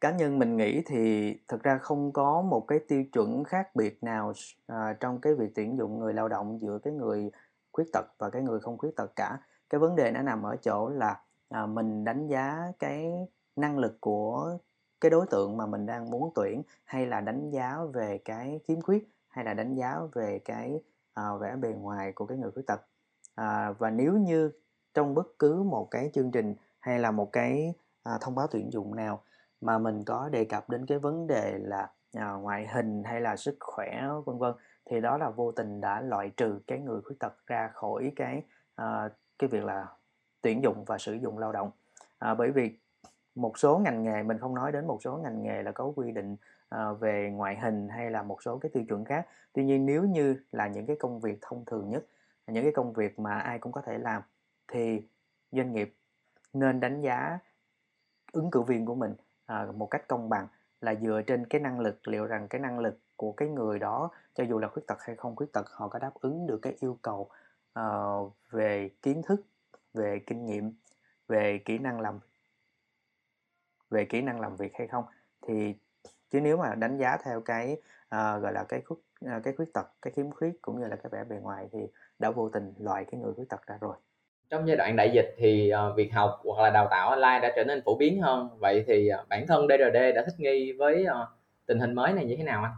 cá 0.00 0.10
nhân 0.10 0.38
mình 0.38 0.56
nghĩ 0.56 0.82
thì 0.86 1.34
thực 1.48 1.62
ra 1.62 1.78
không 1.78 2.12
có 2.12 2.42
một 2.42 2.60
cái 2.68 2.78
tiêu 2.88 3.04
chuẩn 3.12 3.44
khác 3.44 3.76
biệt 3.76 4.02
nào 4.02 4.32
uh, 4.72 4.76
trong 5.00 5.20
cái 5.20 5.34
việc 5.34 5.54
tuyển 5.54 5.76
dụng 5.78 5.98
người 5.98 6.14
lao 6.14 6.28
động 6.28 6.58
giữa 6.62 6.78
cái 6.78 6.92
người 6.92 7.30
khuyết 7.72 7.84
tật 7.92 8.06
và 8.18 8.30
cái 8.30 8.42
người 8.42 8.60
không 8.60 8.78
khuyết 8.78 8.96
tật 8.96 9.16
cả 9.16 9.38
cái 9.70 9.78
vấn 9.78 9.96
đề 9.96 10.10
nó 10.10 10.22
nằm 10.22 10.42
ở 10.42 10.56
chỗ 10.56 10.88
là 10.88 11.20
uh, 11.62 11.68
mình 11.68 12.04
đánh 12.04 12.26
giá 12.26 12.72
cái 12.78 13.12
năng 13.56 13.78
lực 13.78 14.00
của 14.00 14.58
cái 15.00 15.10
đối 15.10 15.26
tượng 15.26 15.56
mà 15.56 15.66
mình 15.66 15.86
đang 15.86 16.10
muốn 16.10 16.32
tuyển 16.34 16.62
hay 16.84 17.06
là 17.06 17.20
đánh 17.20 17.50
giá 17.50 17.78
về 17.92 18.18
cái 18.24 18.60
khiếm 18.64 18.80
khuyết 18.80 19.08
hay 19.28 19.44
là 19.44 19.54
đánh 19.54 19.74
giá 19.74 19.98
về 20.14 20.38
cái 20.44 20.80
uh, 21.20 21.40
vẻ 21.40 21.56
bề 21.56 21.68
ngoài 21.68 22.12
của 22.12 22.26
cái 22.26 22.38
người 22.38 22.50
khuyết 22.50 22.66
tật 22.66 22.80
à, 23.36 23.72
và 23.78 23.90
nếu 23.90 24.12
như 24.12 24.50
trong 24.94 25.14
bất 25.14 25.26
cứ 25.38 25.62
một 25.62 25.88
cái 25.90 26.10
chương 26.14 26.30
trình 26.30 26.54
hay 26.80 26.98
là 26.98 27.10
một 27.10 27.32
cái 27.32 27.74
à, 28.02 28.18
thông 28.20 28.34
báo 28.34 28.46
tuyển 28.50 28.72
dụng 28.72 28.94
nào 28.94 29.22
mà 29.60 29.78
mình 29.78 30.04
có 30.04 30.28
đề 30.28 30.44
cập 30.44 30.70
đến 30.70 30.86
cái 30.86 30.98
vấn 30.98 31.26
đề 31.26 31.58
là 31.58 31.90
à, 32.12 32.32
ngoại 32.32 32.66
hình 32.66 33.02
hay 33.04 33.20
là 33.20 33.36
sức 33.36 33.56
khỏe 33.60 34.08
vân 34.24 34.38
vân 34.38 34.54
thì 34.90 35.00
đó 35.00 35.18
là 35.18 35.30
vô 35.30 35.52
tình 35.52 35.80
đã 35.80 36.00
loại 36.00 36.30
trừ 36.36 36.60
cái 36.66 36.78
người 36.78 37.00
khuyết 37.00 37.16
tật 37.20 37.46
ra 37.46 37.70
khỏi 37.74 38.12
cái 38.16 38.42
à, 38.74 39.08
cái 39.38 39.48
việc 39.48 39.64
là 39.64 39.86
tuyển 40.42 40.62
dụng 40.62 40.84
và 40.84 40.98
sử 40.98 41.12
dụng 41.12 41.38
lao 41.38 41.52
động. 41.52 41.70
À, 42.18 42.34
bởi 42.34 42.50
vì 42.50 42.78
một 43.34 43.58
số 43.58 43.78
ngành 43.78 44.02
nghề 44.02 44.22
mình 44.22 44.38
không 44.38 44.54
nói 44.54 44.72
đến 44.72 44.86
một 44.86 44.98
số 45.02 45.16
ngành 45.16 45.42
nghề 45.42 45.62
là 45.62 45.72
có 45.72 45.92
quy 45.96 46.12
định 46.12 46.36
à, 46.68 46.92
về 46.92 47.30
ngoại 47.32 47.58
hình 47.58 47.88
hay 47.88 48.10
là 48.10 48.22
một 48.22 48.42
số 48.42 48.58
cái 48.58 48.70
tiêu 48.74 48.84
chuẩn 48.88 49.04
khác. 49.04 49.26
Tuy 49.52 49.64
nhiên 49.64 49.86
nếu 49.86 50.04
như 50.04 50.36
là 50.52 50.68
những 50.68 50.86
cái 50.86 50.96
công 50.96 51.20
việc 51.20 51.38
thông 51.42 51.64
thường 51.64 51.90
nhất 51.90 52.04
những 52.46 52.64
cái 52.64 52.72
công 52.72 52.92
việc 52.92 53.18
mà 53.18 53.38
ai 53.38 53.58
cũng 53.58 53.72
có 53.72 53.80
thể 53.80 53.98
làm 53.98 54.22
thì 54.68 55.08
doanh 55.52 55.72
nghiệp 55.72 55.96
nên 56.52 56.80
đánh 56.80 57.00
giá 57.00 57.38
ứng 58.32 58.50
cử 58.50 58.62
viên 58.62 58.86
của 58.86 58.94
mình 58.94 59.14
à, 59.46 59.66
một 59.74 59.86
cách 59.86 60.08
công 60.08 60.28
bằng 60.28 60.48
là 60.80 60.94
dựa 60.94 61.22
trên 61.26 61.46
cái 61.46 61.60
năng 61.60 61.80
lực 61.80 62.08
liệu 62.08 62.26
rằng 62.26 62.48
cái 62.48 62.60
năng 62.60 62.78
lực 62.78 62.98
của 63.16 63.32
cái 63.32 63.48
người 63.48 63.78
đó 63.78 64.10
cho 64.34 64.44
dù 64.44 64.58
là 64.58 64.68
khuyết 64.68 64.82
tật 64.86 64.98
hay 65.00 65.16
không 65.16 65.36
khuyết 65.36 65.52
tật 65.52 65.70
họ 65.70 65.88
có 65.88 65.98
đáp 65.98 66.12
ứng 66.14 66.46
được 66.46 66.58
cái 66.62 66.76
yêu 66.80 66.98
cầu 67.02 67.30
uh, 67.78 68.32
về 68.50 68.90
kiến 69.02 69.22
thức 69.26 69.46
về 69.94 70.20
kinh 70.26 70.46
nghiệm 70.46 70.72
về 71.28 71.58
kỹ 71.64 71.78
năng 71.78 72.00
làm 72.00 72.20
về 73.90 74.04
kỹ 74.04 74.22
năng 74.22 74.40
làm 74.40 74.56
việc 74.56 74.72
hay 74.74 74.86
không. 74.86 75.04
Thì 75.42 75.74
chứ 76.30 76.40
nếu 76.40 76.56
mà 76.56 76.74
đánh 76.74 76.98
giá 76.98 77.16
theo 77.16 77.40
cái 77.40 77.72
uh, 78.04 78.42
gọi 78.42 78.52
là 78.52 78.64
cái 78.68 78.80
khuyết 78.80 78.96
uh, 79.24 79.42
cái 79.44 79.54
khuyết 79.56 79.72
tật 79.74 79.86
cái 80.02 80.12
khiếm 80.16 80.30
khuyết 80.30 80.62
cũng 80.62 80.80
như 80.80 80.86
là 80.86 80.96
cái 80.96 81.10
vẻ 81.12 81.24
bề 81.24 81.36
ngoài 81.36 81.68
thì 81.72 81.78
đã 82.18 82.30
vô 82.30 82.48
tình 82.48 82.72
loại 82.78 83.04
cái 83.10 83.20
người 83.20 83.32
khuyết 83.34 83.48
tật 83.48 83.66
ra 83.66 83.78
rồi. 83.80 83.96
Trong 84.50 84.68
giai 84.68 84.76
đoạn 84.76 84.96
đại 84.96 85.10
dịch 85.14 85.34
thì 85.38 85.72
uh, 85.90 85.96
việc 85.96 86.12
học 86.12 86.40
hoặc 86.44 86.62
là 86.62 86.70
đào 86.70 86.88
tạo 86.90 87.08
online 87.08 87.40
đã 87.42 87.52
trở 87.56 87.64
nên 87.64 87.82
phổ 87.84 87.96
biến 87.96 88.22
hơn. 88.22 88.48
Vậy 88.60 88.84
thì 88.86 89.10
uh, 89.22 89.28
bản 89.28 89.46
thân 89.46 89.66
DRD 89.68 89.96
đã 90.14 90.22
thích 90.26 90.34
nghi 90.38 90.72
với 90.72 91.06
uh, 91.06 91.28
tình 91.66 91.78
hình 91.78 91.94
mới 91.94 92.12
này 92.12 92.24
như 92.24 92.34
thế 92.36 92.44
nào 92.44 92.62
anh? 92.62 92.72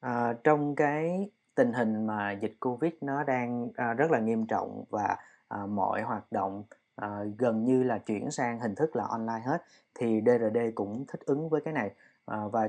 À, 0.00 0.34
trong 0.44 0.74
cái 0.74 1.30
tình 1.54 1.72
hình 1.72 2.06
mà 2.06 2.32
dịch 2.32 2.54
Covid 2.60 2.92
nó 3.00 3.24
đang 3.24 3.68
à, 3.76 3.94
rất 3.94 4.10
là 4.10 4.18
nghiêm 4.18 4.46
trọng 4.46 4.84
và 4.90 5.16
à, 5.48 5.66
mọi 5.66 6.02
hoạt 6.02 6.32
động 6.32 6.64
à, 6.96 7.20
gần 7.38 7.64
như 7.64 7.82
là 7.82 7.98
chuyển 7.98 8.30
sang 8.30 8.60
hình 8.60 8.74
thức 8.74 8.96
là 8.96 9.04
online 9.04 9.40
hết 9.46 9.62
thì 9.94 10.20
DRD 10.26 10.58
cũng 10.74 11.04
thích 11.08 11.20
ứng 11.26 11.48
với 11.48 11.60
cái 11.60 11.74
này. 11.74 11.90
À, 12.26 12.38
và 12.52 12.68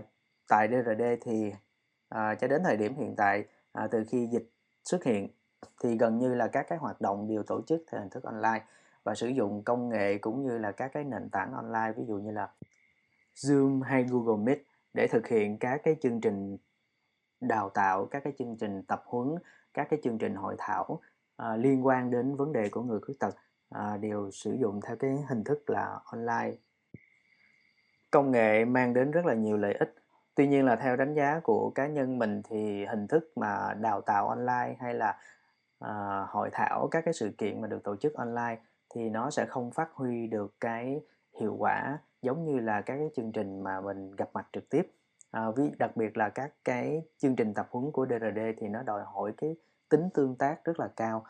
tại 0.50 0.67
DRD 0.67 1.03
thì 1.21 1.51
à, 2.10 2.36
cho 2.36 2.48
đến 2.48 2.62
thời 2.64 2.78
điểm 2.78 2.96
hiện 2.96 3.16
tại 3.16 3.46
à, 3.72 3.88
từ 3.92 4.04
khi 4.10 4.28
dịch 4.28 4.52
xuất 4.84 5.04
hiện 5.04 5.28
thì 5.84 5.98
gần 5.98 6.18
như 6.18 6.36
là 6.36 6.48
các 6.48 6.66
cái 6.70 6.78
hoạt 6.78 7.02
động 7.02 7.28
đều 7.28 7.44
tổ 7.44 7.62
chức 7.62 7.84
theo 7.92 8.02
hình 8.02 8.10
thức 8.10 8.24
online 8.24 8.66
và 9.04 9.16
sử 9.16 9.28
dụng 9.28 9.64
công 9.64 9.90
nghệ 9.90 10.18
cũng 10.18 10.44
như 10.44 10.58
là 10.58 10.72
các 10.72 10.92
cái 10.94 11.04
nền 11.04 11.30
tảng 11.30 11.54
online 11.54 11.94
ví 11.98 12.04
dụ 12.08 12.16
như 12.16 12.32
là 12.32 12.50
Zoom 13.36 13.82
hay 13.82 14.04
Google 14.04 14.44
Meet 14.44 14.60
để 14.94 15.08
thực 15.08 15.28
hiện 15.28 15.58
các 15.58 15.82
cái 15.84 15.96
chương 16.02 16.22
trình 16.22 16.58
đào 17.42 17.70
tạo, 17.70 18.06
các 18.06 18.24
cái 18.24 18.34
chương 18.40 18.58
trình 18.60 18.84
tập 18.84 19.04
huấn, 19.06 19.36
các 19.74 19.88
cái 19.90 20.00
chương 20.04 20.18
trình 20.18 20.36
hội 20.36 20.56
thảo 20.58 21.00
à, 21.38 21.56
liên 21.56 21.86
quan 21.86 22.12
đến 22.12 22.36
vấn 22.36 22.54
đề 22.54 22.70
của 22.70 22.82
người 22.82 23.00
khuyết 23.00 23.20
tật 23.20 23.36
à, 23.70 23.98
đều 23.98 24.32
sử 24.32 24.54
dụng 24.54 24.80
theo 24.88 24.96
cái 24.96 25.18
hình 25.30 25.44
thức 25.44 25.70
là 25.70 26.00
online. 26.06 26.58
Công 28.12 28.32
nghệ 28.32 28.66
mang 28.66 28.94
đến 28.94 29.12
rất 29.12 29.26
là 29.26 29.34
nhiều 29.34 29.58
lợi 29.58 29.74
ích. 29.74 29.96
Tuy 30.38 30.48
nhiên 30.48 30.65
là 30.65 30.75
theo 30.75 30.96
đánh 30.96 31.13
giá 31.13 31.39
của 31.44 31.72
cá 31.75 31.88
nhân 31.88 32.20
mình 32.20 32.41
thì 32.44 32.86
hình 32.86 33.08
thức 33.08 33.32
mà 33.36 33.74
đào 33.82 34.01
tạo 34.01 34.27
online 34.27 34.75
hay 34.79 34.94
là 34.94 35.17
à, 35.79 36.25
hội 36.29 36.50
thảo 36.51 36.88
các 36.91 37.06
cái 37.06 37.13
sự 37.13 37.32
kiện 37.38 37.62
mà 37.62 37.67
được 37.67 37.84
tổ 37.84 37.96
chức 37.96 38.13
online 38.13 38.58
thì 38.89 39.10
nó 39.10 39.29
sẽ 39.29 39.46
không 39.46 39.72
phát 39.72 39.89
huy 39.94 40.27
được 40.27 40.53
cái 40.60 41.01
hiệu 41.39 41.56
quả 41.60 41.98
giống 42.22 42.46
như 42.46 42.60
là 42.60 42.82
các 42.82 42.98
cái 42.98 43.10
chương 43.15 43.32
trình 43.32 43.63
mà 43.63 43.82
mình 43.82 44.12
gặp 44.12 44.29
mặt 44.34 44.48
trực 44.53 44.70
tiếp. 44.70 44.91
À, 45.32 45.51
ví 45.56 45.72
đặc 45.79 45.98
biệt 45.98 46.17
là 46.17 46.29
các 46.29 46.51
cái 46.63 47.03
chương 47.17 47.36
trình 47.36 47.53
tập 47.53 47.67
huấn 47.72 47.91
của 47.91 48.06
DRD 48.06 48.39
thì 48.58 48.67
nó 48.67 48.84
đòi 48.84 49.03
hỏi 49.06 49.34
cái 49.38 49.56
tính 49.89 50.10
tương 50.13 50.36
tác 50.36 50.63
rất 50.63 50.79
là 50.79 50.88
cao. 50.96 51.24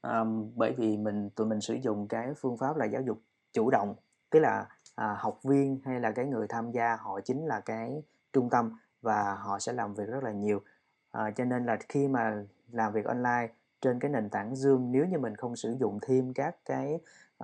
À, 0.00 0.24
bởi 0.54 0.72
vì 0.72 0.96
mình 0.96 1.30
tụi 1.30 1.46
mình 1.46 1.60
sử 1.60 1.74
dụng 1.74 2.08
cái 2.08 2.34
phương 2.36 2.56
pháp 2.56 2.76
là 2.76 2.84
giáo 2.84 3.02
dục 3.02 3.18
chủ 3.52 3.70
động 3.70 3.94
tức 4.30 4.40
là 4.40 4.66
à, 4.94 5.16
học 5.18 5.38
viên 5.44 5.80
hay 5.84 6.00
là 6.00 6.10
cái 6.10 6.26
người 6.26 6.46
tham 6.48 6.70
gia 6.70 6.96
họ 6.96 7.20
chính 7.20 7.46
là 7.46 7.60
cái 7.60 8.02
trung 8.34 8.50
tâm 8.50 8.78
và 9.02 9.34
họ 9.34 9.58
sẽ 9.58 9.72
làm 9.72 9.94
việc 9.94 10.08
rất 10.08 10.24
là 10.24 10.32
nhiều. 10.32 10.60
À, 11.10 11.30
cho 11.30 11.44
nên 11.44 11.66
là 11.66 11.78
khi 11.88 12.08
mà 12.08 12.44
làm 12.72 12.92
việc 12.92 13.04
online 13.04 13.48
trên 13.80 13.98
cái 14.00 14.10
nền 14.10 14.30
tảng 14.30 14.52
Zoom 14.52 14.90
nếu 14.90 15.06
như 15.06 15.18
mình 15.18 15.36
không 15.36 15.56
sử 15.56 15.76
dụng 15.80 15.98
thêm 16.02 16.32
các 16.32 16.56
cái 16.64 16.94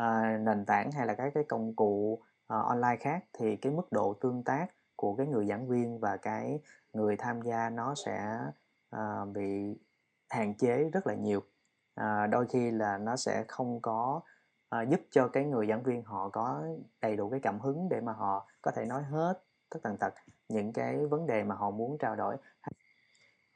uh, 0.01 0.41
nền 0.41 0.65
tảng 0.65 0.93
hay 0.93 1.07
là 1.07 1.15
các 1.15 1.31
cái 1.35 1.45
công 1.45 1.75
cụ 1.75 2.13
uh, 2.13 2.67
online 2.67 2.97
khác 3.01 3.25
thì 3.33 3.57
cái 3.57 3.73
mức 3.73 3.93
độ 3.93 4.15
tương 4.21 4.43
tác 4.43 4.67
của 4.97 5.15
cái 5.15 5.27
người 5.27 5.47
giảng 5.47 5.69
viên 5.69 5.99
và 5.99 6.17
cái 6.17 6.61
người 6.93 7.17
tham 7.17 7.43
gia 7.43 7.71
nó 7.71 7.95
sẽ 7.95 8.39
uh, 8.97 9.29
bị 9.35 9.79
hạn 10.31 10.55
chế 10.55 10.91
rất 10.93 11.07
là 11.07 11.15
nhiều. 11.15 11.43
À, 11.95 12.27
đôi 12.27 12.47
khi 12.47 12.71
là 12.71 12.99
nó 12.99 13.17
sẽ 13.17 13.45
không 13.49 13.81
có 13.81 14.21
à, 14.69 14.83
giúp 14.83 15.01
cho 15.11 15.29
cái 15.29 15.45
người 15.45 15.67
giảng 15.67 15.83
viên 15.83 16.03
họ 16.03 16.29
có 16.29 16.63
đầy 17.01 17.17
đủ 17.17 17.31
cái 17.31 17.41
cảm 17.41 17.61
hứng 17.61 17.89
để 17.89 18.01
mà 18.01 18.13
họ 18.13 18.47
có 18.63 18.71
thể 18.71 18.85
nói 18.87 19.03
hết 19.03 19.43
tất 19.71 19.79
tần 19.83 19.97
tật 19.97 20.15
những 20.49 20.73
cái 20.73 21.07
vấn 21.07 21.27
đề 21.27 21.45
mà 21.45 21.55
họ 21.55 21.71
muốn 21.71 21.99
trao 21.99 22.17
đổi. 22.17 22.37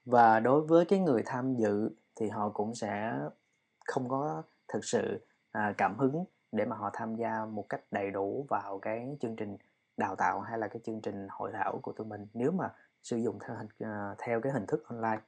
Và 0.05 0.41
đối 0.41 0.61
với 0.61 0.85
cái 0.85 0.99
người 0.99 1.23
tham 1.27 1.55
dự 1.57 1.91
thì 2.17 2.29
họ 2.29 2.49
cũng 2.49 2.75
sẽ 2.75 3.13
không 3.87 4.09
có 4.09 4.43
thực 4.69 4.85
sự 4.85 5.27
à, 5.53 5.75
cảm 5.79 5.99
hứng 5.99 6.25
để 6.53 6.65
mà 6.65 6.77
họ 6.77 6.91
tham 6.93 7.17
gia 7.17 7.45
một 7.45 7.67
cách 7.69 7.81
đầy 7.91 8.11
đủ 8.11 8.47
vào 8.49 8.79
cái 8.79 9.17
chương 9.21 9.37
trình 9.37 9.57
đào 9.97 10.17
tạo 10.17 10.41
hay 10.41 10.59
là 10.59 10.69
cái 10.69 10.81
chương 10.85 11.01
trình 11.01 11.27
hội 11.31 11.51
thảo 11.53 11.79
của 11.83 11.93
tụi 11.93 12.07
mình 12.07 12.27
nếu 12.35 12.51
mà 12.53 12.71
sử 13.03 13.17
dụng 13.17 13.39
theo 13.47 13.57
hình 13.57 13.69
à, 13.79 14.15
theo 14.19 14.41
cái 14.41 14.53
hình 14.53 14.67
thức 14.67 14.85
online. 14.89 15.21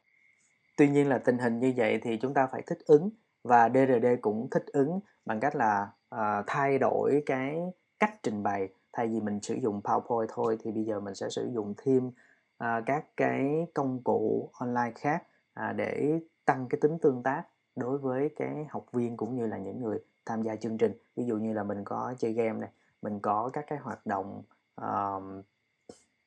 Tuy 0.77 0.89
nhiên 0.89 1.09
là 1.09 1.19
tình 1.19 1.39
hình 1.39 1.59
như 1.59 1.73
vậy 1.77 2.01
thì 2.03 2.19
chúng 2.23 2.35
ta 2.35 2.47
phải 2.47 2.63
thích 2.67 2.79
ứng 2.87 3.11
và 3.43 3.69
DRD 3.69 4.07
cũng 4.21 4.49
thích 4.51 4.65
ứng 4.67 5.01
bằng 5.25 5.41
cách 5.41 5.57
là 5.57 5.89
uh, 6.15 6.45
thay 6.47 6.79
đổi 6.79 7.23
cái 7.27 7.57
cách 7.99 8.15
trình 8.23 8.43
bày 8.43 8.69
thay 8.97 9.09
vì 9.09 9.21
mình 9.21 9.41
sử 9.43 9.55
dụng 9.55 9.81
PowerPoint 9.85 10.27
thôi 10.29 10.59
thì 10.65 10.73
bây 10.73 10.85
giờ 10.85 11.01
mình 11.01 11.15
sẽ 11.15 11.29
sử 11.31 11.51
dụng 11.55 11.75
thêm 11.85 12.11
à, 12.59 12.83
các 12.87 13.05
cái 13.17 13.67
công 13.75 14.01
cụ 14.05 14.51
online 14.53 14.93
khác 14.95 15.23
à, 15.55 15.73
để 15.73 16.21
tăng 16.45 16.67
cái 16.71 16.79
tính 16.81 16.99
tương 16.99 17.23
tác 17.23 17.43
đối 17.77 17.99
với 17.99 18.31
cái 18.37 18.67
học 18.71 18.87
viên 18.93 19.17
cũng 19.17 19.37
như 19.37 19.47
là 19.47 19.59
những 19.59 19.83
người 19.83 19.99
tham 20.27 20.43
gia 20.43 20.57
chương 20.57 20.79
trình. 20.79 20.93
Ví 21.17 21.25
dụ 21.25 21.37
như 21.37 21.53
là 21.53 21.63
mình 21.63 21.85
có 21.85 22.15
chơi 22.19 22.33
game 22.33 22.61
này 22.61 22.71
mình 23.03 23.21
có 23.21 23.51
các 23.53 23.65
cái 23.69 23.79
hoạt 23.79 24.07
động 24.07 24.43
uh, 24.81 25.45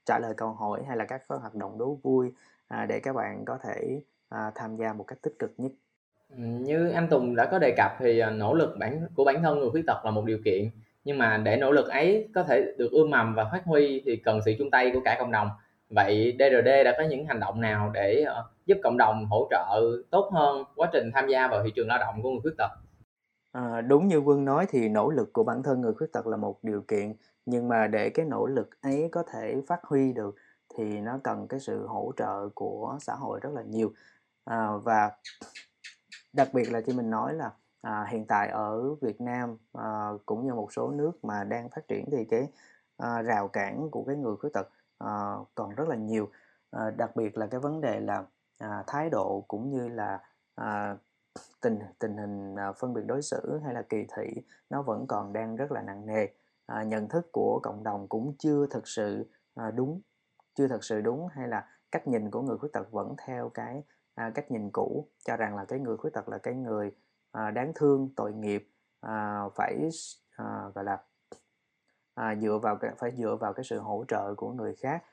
trả 0.06 0.20
lời 0.20 0.34
câu 0.38 0.52
hỏi 0.52 0.84
hay 0.88 0.98
là 0.98 1.06
các 1.06 1.22
cái 1.30 1.38
hoạt 1.40 1.56
động 1.56 1.78
đố 1.78 1.98
vui 2.04 2.34
à, 2.68 2.86
để 2.86 3.00
các 3.00 3.14
bạn 3.14 3.46
có 3.46 3.58
thể 3.64 4.02
uh, 4.36 4.56
tham 4.56 4.78
gia 4.78 4.94
một 4.94 5.04
cách 5.04 5.22
tích 5.22 5.36
cực 5.40 5.54
nhất. 5.58 5.72
Như 6.38 6.90
anh 6.90 7.08
Tùng 7.10 7.36
đã 7.36 7.48
có 7.52 7.60
đề 7.60 7.74
cập 7.78 7.92
thì 8.00 8.20
à, 8.20 8.30
nỗ 8.32 8.54
lực 8.54 8.76
bản 8.80 9.08
của 9.16 9.24
bản 9.24 9.42
thân 9.42 9.60
người 9.60 9.70
khuyết 9.70 9.84
tật 9.88 10.06
là 10.06 10.12
một 10.12 10.26
điều 10.26 10.40
kiện 10.46 10.70
nhưng 11.10 11.18
mà 11.18 11.38
để 11.38 11.58
nỗ 11.58 11.72
lực 11.72 11.88
ấy 11.88 12.30
có 12.36 12.44
thể 12.44 12.74
được 12.78 12.92
ươm 12.92 13.10
mầm 13.10 13.36
và 13.36 13.50
phát 13.52 13.62
huy 13.66 14.02
thì 14.06 14.16
cần 14.16 14.40
sự 14.46 14.54
chung 14.60 14.72
tay 14.72 14.92
của 14.94 15.00
cả 15.06 15.16
cộng 15.20 15.32
đồng. 15.32 15.50
Vậy 15.90 16.36
DRD 16.40 16.84
đã 16.86 16.96
có 16.98 17.04
những 17.04 17.26
hành 17.26 17.40
động 17.40 17.62
nào 17.62 17.92
để 17.94 18.24
ờ, 18.24 18.50
giúp 18.66 18.78
cộng 18.84 18.98
đồng 18.98 19.26
hỗ 19.26 19.48
trợ 19.50 19.82
tốt 20.10 20.30
hơn 20.34 20.64
quá 20.76 20.90
trình 20.94 21.12
tham 21.14 21.28
gia 21.28 21.48
vào 21.48 21.64
thị 21.64 21.72
trường 21.76 21.88
lao 21.88 21.98
động 22.00 22.22
của 22.24 22.30
người 22.30 22.40
khuyết 22.42 22.52
tật? 22.58 22.70
À, 23.52 23.82
đúng 23.82 24.08
như 24.08 24.18
Quân 24.18 24.46
nói 24.46 24.66
thì 24.70 24.90
nỗ 24.90 25.10
lực 25.10 25.34
của 25.34 25.44
bản 25.44 25.64
thân 25.64 25.82
người 25.82 25.94
khuyết 25.94 26.08
tật 26.14 26.28
là 26.28 26.38
một 26.38 26.64
điều 26.64 26.82
kiện 26.82 27.14
nhưng 27.46 27.68
mà 27.68 27.88
để 27.88 28.10
cái 28.10 28.26
nỗ 28.26 28.46
lực 28.46 28.82
ấy 28.82 29.10
có 29.12 29.24
thể 29.34 29.62
phát 29.68 29.80
huy 29.84 30.14
được 30.14 30.36
thì 30.78 31.00
nó 31.00 31.20
cần 31.24 31.48
cái 31.48 31.60
sự 31.60 31.88
hỗ 31.88 32.12
trợ 32.18 32.50
của 32.54 32.98
xã 33.02 33.14
hội 33.14 33.40
rất 33.44 33.50
là 33.54 33.62
nhiều. 33.62 33.94
À, 34.46 34.68
và 34.84 35.12
đặc 36.34 36.50
biệt 36.54 36.72
là 36.72 36.82
khi 36.82 36.94
mình 36.94 37.10
nói 37.10 37.34
là 37.34 37.52
à, 37.82 38.06
hiện 38.10 38.26
tại 38.26 38.50
ở 38.50 38.94
Việt 38.94 39.22
Nam 39.22 39.58
à, 39.74 40.10
cũng 40.26 40.46
như 40.46 40.54
một 40.54 40.74
số 40.74 40.92
nước 40.92 41.26
mà 41.26 41.44
đang 41.44 41.70
phát 41.70 41.88
triển 41.88 42.06
thì 42.12 42.26
cái 42.26 42.48
à, 42.98 43.22
rào 43.22 43.48
cản 43.48 43.90
của 43.92 44.04
cái 44.04 44.16
người 44.16 44.36
khuyết 44.36 44.50
tật 44.54 44.70
à, 44.98 45.36
còn 45.56 45.76
rất 45.76 45.88
là 45.88 45.96
nhiều. 45.96 46.30
À, 46.72 46.92
đặc 46.98 47.16
biệt 47.16 47.38
là 47.38 47.48
cái 47.48 47.60
vấn 47.60 47.82
đề 47.82 48.00
là 48.00 48.24
à, 48.58 48.84
thái 48.88 49.10
độ 49.10 49.46
cũng 49.48 49.72
như 49.72 49.88
là 49.88 50.22
à, 50.56 50.98
tình 51.62 51.80
tình 52.00 52.18
hình 52.18 52.56
à, 52.56 52.72
phân 52.72 52.94
biệt 52.94 53.04
đối 53.06 53.22
xử 53.22 53.60
hay 53.64 53.74
là 53.74 53.82
kỳ 53.82 54.08
thị 54.16 54.42
nó 54.70 54.82
vẫn 54.82 55.08
còn 55.08 55.34
đang 55.34 55.56
rất 55.56 55.72
là 55.72 55.82
nặng 55.82 56.06
nề. 56.06 56.28
À, 56.66 56.84
nhận 56.84 57.08
thức 57.08 57.30
của 57.32 57.60
cộng 57.64 57.84
đồng 57.84 58.08
cũng 58.08 58.34
chưa 58.40 58.68
thực 58.68 58.88
sự 58.88 59.26
à, 59.56 59.72
đúng 59.72 60.02
chưa 60.56 60.68
thật 60.68 60.84
sự 60.84 61.02
đúng 61.02 61.28
hay 61.28 61.48
là 61.48 61.68
cách 61.92 62.08
nhìn 62.08 62.32
của 62.32 62.42
người 62.42 62.58
khuyết 62.58 62.70
tật 62.74 62.92
vẫn 62.92 63.16
theo 63.28 63.50
cái 63.50 63.84
à, 64.16 64.32
cách 64.36 64.52
nhìn 64.52 64.70
cũ 64.74 65.08
cho 65.26 65.38
rằng 65.38 65.56
là 65.56 65.66
cái 65.66 65.80
người 65.80 65.98
khuyết 65.98 66.14
tật 66.14 66.30
là 66.30 66.38
cái 66.38 66.54
người 66.54 66.92
à, 67.32 67.52
đáng 67.52 67.72
thương 67.76 68.10
tội 68.16 68.34
nghiệp 68.34 68.70
à, 69.00 69.44
phải 69.56 69.90
à, 70.30 70.64
gọi 70.76 70.84
là 70.84 71.04
à, 72.14 72.36
dựa 72.36 72.58
vào 72.58 72.76
cái 72.76 72.92
phải 72.98 73.12
dựa 73.18 73.36
vào 73.36 73.54
cái 73.54 73.64
sự 73.64 73.80
hỗ 73.80 74.06
trợ 74.08 74.34
của 74.36 74.52
người 74.52 74.76
khác. 74.76 75.04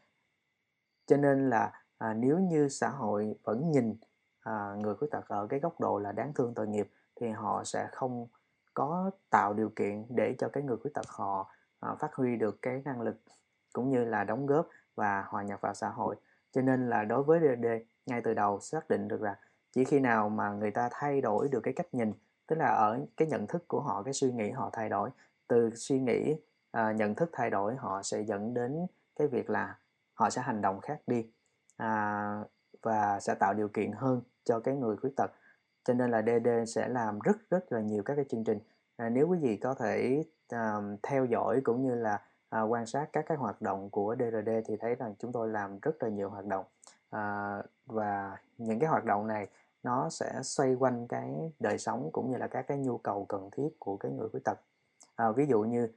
Cho 1.06 1.16
nên 1.16 1.50
là 1.50 1.72
à, 1.98 2.14
nếu 2.14 2.38
như 2.38 2.68
xã 2.68 2.88
hội 2.88 3.34
vẫn 3.44 3.70
nhìn 3.70 3.96
à, 4.40 4.74
người 4.78 4.94
khuyết 4.94 5.08
tật 5.10 5.28
ở 5.28 5.46
cái 5.46 5.60
góc 5.60 5.80
độ 5.80 5.98
là 5.98 6.12
đáng 6.12 6.32
thương 6.34 6.54
tội 6.54 6.68
nghiệp 6.68 6.90
thì 7.20 7.28
họ 7.28 7.64
sẽ 7.64 7.88
không 7.92 8.26
có 8.74 9.10
tạo 9.30 9.54
điều 9.54 9.68
kiện 9.68 10.06
để 10.08 10.34
cho 10.38 10.48
cái 10.48 10.62
người 10.62 10.76
khuyết 10.76 10.94
tật 10.94 11.08
họ 11.08 11.50
à, 11.80 11.94
phát 12.00 12.14
huy 12.14 12.36
được 12.36 12.62
cái 12.62 12.82
năng 12.84 13.02
lực 13.02 13.16
cũng 13.72 13.90
như 13.90 14.04
là 14.04 14.24
đóng 14.24 14.46
góp 14.46 14.68
và 14.94 15.24
hòa 15.28 15.42
nhập 15.42 15.60
vào 15.60 15.74
xã 15.74 15.88
hội. 15.88 16.16
Cho 16.52 16.62
nên 16.62 16.88
là 16.88 17.04
đối 17.04 17.22
với 17.22 17.40
DD 17.40 17.66
ngay 18.06 18.20
từ 18.24 18.34
đầu 18.34 18.60
xác 18.60 18.88
định 18.88 19.08
được 19.08 19.22
là 19.22 19.38
chỉ 19.76 19.84
khi 19.84 20.00
nào 20.00 20.28
mà 20.28 20.52
người 20.52 20.70
ta 20.70 20.88
thay 20.92 21.20
đổi 21.20 21.48
được 21.48 21.60
cái 21.60 21.74
cách 21.74 21.86
nhìn 21.92 22.12
tức 22.46 22.56
là 22.56 22.66
ở 22.66 23.00
cái 23.16 23.28
nhận 23.28 23.46
thức 23.46 23.68
của 23.68 23.80
họ 23.80 24.02
cái 24.02 24.14
suy 24.14 24.32
nghĩ 24.32 24.50
họ 24.50 24.70
thay 24.72 24.88
đổi 24.88 25.10
từ 25.48 25.70
suy 25.74 26.00
nghĩ 26.00 26.36
à, 26.70 26.92
nhận 26.92 27.14
thức 27.14 27.30
thay 27.32 27.50
đổi 27.50 27.76
họ 27.76 28.02
sẽ 28.02 28.22
dẫn 28.22 28.54
đến 28.54 28.86
cái 29.16 29.28
việc 29.28 29.50
là 29.50 29.78
họ 30.14 30.30
sẽ 30.30 30.42
hành 30.42 30.62
động 30.62 30.80
khác 30.80 31.00
đi 31.06 31.26
à, 31.76 32.44
và 32.82 33.20
sẽ 33.20 33.34
tạo 33.34 33.54
điều 33.54 33.68
kiện 33.68 33.92
hơn 33.92 34.22
cho 34.44 34.60
cái 34.60 34.76
người 34.76 34.96
khuyết 34.96 35.16
tật. 35.16 35.30
Cho 35.84 35.94
nên 35.94 36.10
là 36.10 36.22
DD 36.22 36.48
sẽ 36.74 36.88
làm 36.88 37.18
rất 37.18 37.36
rất 37.50 37.72
là 37.72 37.80
nhiều 37.80 38.02
các 38.02 38.14
cái 38.14 38.24
chương 38.28 38.44
trình. 38.44 38.58
À, 38.96 39.08
nếu 39.08 39.28
quý 39.28 39.38
vị 39.38 39.56
có 39.56 39.74
thể 39.74 40.24
à, 40.48 40.74
theo 41.02 41.24
dõi 41.24 41.60
cũng 41.64 41.82
như 41.82 41.94
là 41.94 42.22
à, 42.48 42.62
quan 42.62 42.86
sát 42.86 43.08
các 43.12 43.24
cái 43.28 43.38
hoạt 43.38 43.62
động 43.62 43.90
của 43.90 44.16
DRD 44.18 44.50
thì 44.66 44.76
thấy 44.76 44.94
rằng 44.94 45.14
chúng 45.18 45.32
tôi 45.32 45.48
làm 45.48 45.78
rất 45.82 46.02
là 46.02 46.08
nhiều 46.08 46.30
hoạt 46.30 46.44
động. 46.44 46.64
À, 47.10 47.56
và 47.86 48.36
những 48.58 48.78
cái 48.78 48.88
hoạt 48.88 49.04
động 49.04 49.26
này 49.26 49.48
nó 49.82 50.08
sẽ 50.10 50.40
xoay 50.42 50.74
quanh 50.74 51.06
cái 51.08 51.52
đời 51.60 51.78
sống 51.78 52.10
cũng 52.12 52.30
như 52.30 52.36
là 52.36 52.46
các 52.46 52.62
cái 52.68 52.78
nhu 52.78 52.98
cầu 52.98 53.26
cần 53.28 53.50
thiết 53.52 53.68
của 53.78 53.96
cái 53.96 54.12
người 54.12 54.28
khuyết 54.28 54.44
tật. 54.44 54.58
À, 55.16 55.30
ví 55.30 55.46
dụ 55.46 55.60
như 55.60 55.88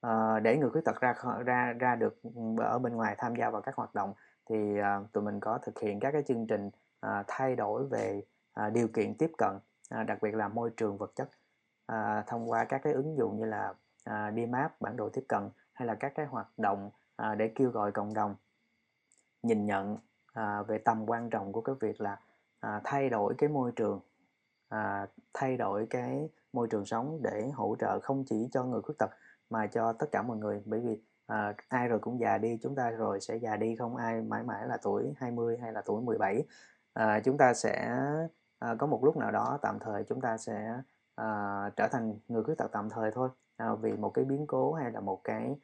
à, 0.00 0.40
để 0.40 0.56
người 0.56 0.70
khuyết 0.70 0.84
tật 0.84 1.00
ra 1.00 1.14
ra 1.44 1.72
ra 1.72 1.96
được 1.96 2.20
ở 2.58 2.78
bên 2.78 2.96
ngoài 2.96 3.14
tham 3.18 3.36
gia 3.36 3.50
vào 3.50 3.62
các 3.62 3.74
hoạt 3.74 3.94
động 3.94 4.14
thì 4.50 4.78
à, 4.78 5.00
tụi 5.12 5.24
mình 5.24 5.40
có 5.40 5.58
thực 5.58 5.80
hiện 5.80 6.00
các 6.00 6.10
cái 6.12 6.22
chương 6.22 6.46
trình 6.46 6.70
à, 7.00 7.24
thay 7.26 7.56
đổi 7.56 7.86
về 7.86 8.22
à, 8.52 8.70
điều 8.70 8.88
kiện 8.88 9.14
tiếp 9.14 9.30
cận 9.38 9.58
à, 9.88 10.02
đặc 10.02 10.18
biệt 10.22 10.34
là 10.34 10.48
môi 10.48 10.70
trường 10.76 10.98
vật 10.98 11.12
chất 11.16 11.30
à, 11.86 12.24
thông 12.26 12.50
qua 12.50 12.64
các 12.64 12.80
cái 12.84 12.92
ứng 12.92 13.16
dụng 13.16 13.38
như 13.38 13.44
là 13.44 13.74
à, 14.04 14.32
DMAP 14.36 14.80
bản 14.80 14.96
đồ 14.96 15.08
tiếp 15.08 15.24
cận 15.28 15.50
hay 15.72 15.86
là 15.86 15.94
các 15.94 16.12
cái 16.14 16.26
hoạt 16.26 16.58
động 16.58 16.90
à, 17.16 17.34
để 17.34 17.52
kêu 17.54 17.70
gọi 17.70 17.92
cộng 17.92 18.14
đồng 18.14 18.34
nhìn 19.42 19.66
nhận 19.66 19.98
à, 20.32 20.62
về 20.62 20.78
tầm 20.78 21.10
quan 21.10 21.30
trọng 21.30 21.52
của 21.52 21.60
cái 21.60 21.74
việc 21.80 22.00
là 22.00 22.18
à, 22.60 22.80
thay 22.84 23.10
đổi 23.10 23.34
cái 23.38 23.48
môi 23.48 23.72
trường 23.76 24.00
à, 24.68 25.06
thay 25.34 25.56
đổi 25.56 25.86
cái 25.90 26.28
môi 26.52 26.68
trường 26.68 26.84
sống 26.84 27.20
để 27.22 27.50
hỗ 27.54 27.76
trợ 27.80 28.00
không 28.00 28.24
chỉ 28.24 28.48
cho 28.52 28.64
người 28.64 28.82
khuyết 28.82 28.94
tật 28.98 29.10
mà 29.50 29.66
cho 29.66 29.92
tất 29.92 30.06
cả 30.12 30.22
mọi 30.22 30.36
người. 30.36 30.62
Bởi 30.64 30.80
vì 30.80 31.00
à, 31.26 31.54
ai 31.68 31.88
rồi 31.88 31.98
cũng 31.98 32.20
già 32.20 32.38
đi 32.38 32.58
chúng 32.62 32.74
ta 32.74 32.90
rồi 32.90 33.20
sẽ 33.20 33.36
già 33.36 33.56
đi 33.56 33.76
không 33.76 33.96
ai 33.96 34.22
mãi 34.22 34.42
mãi 34.42 34.66
là 34.68 34.76
tuổi 34.82 35.14
20 35.16 35.58
hay 35.62 35.72
là 35.72 35.82
tuổi 35.86 36.02
17 36.02 36.44
à, 36.94 37.20
chúng 37.24 37.38
ta 37.38 37.54
sẽ 37.54 37.90
à, 38.58 38.74
có 38.78 38.86
một 38.86 39.04
lúc 39.04 39.16
nào 39.16 39.30
đó 39.30 39.58
tạm 39.62 39.78
thời 39.78 40.04
chúng 40.04 40.20
ta 40.20 40.36
sẽ 40.38 40.82
à, 41.14 41.70
trở 41.76 41.88
thành 41.88 42.14
người 42.28 42.42
khuyết 42.44 42.54
tật 42.58 42.68
tạm 42.72 42.90
thời 42.90 43.10
thôi. 43.10 43.28
À, 43.56 43.74
vì 43.74 43.92
một 43.92 44.10
cái 44.14 44.24
biến 44.24 44.46
cố 44.46 44.72
hay 44.72 44.90
là 44.92 45.00
một 45.00 45.20
cái 45.24 45.56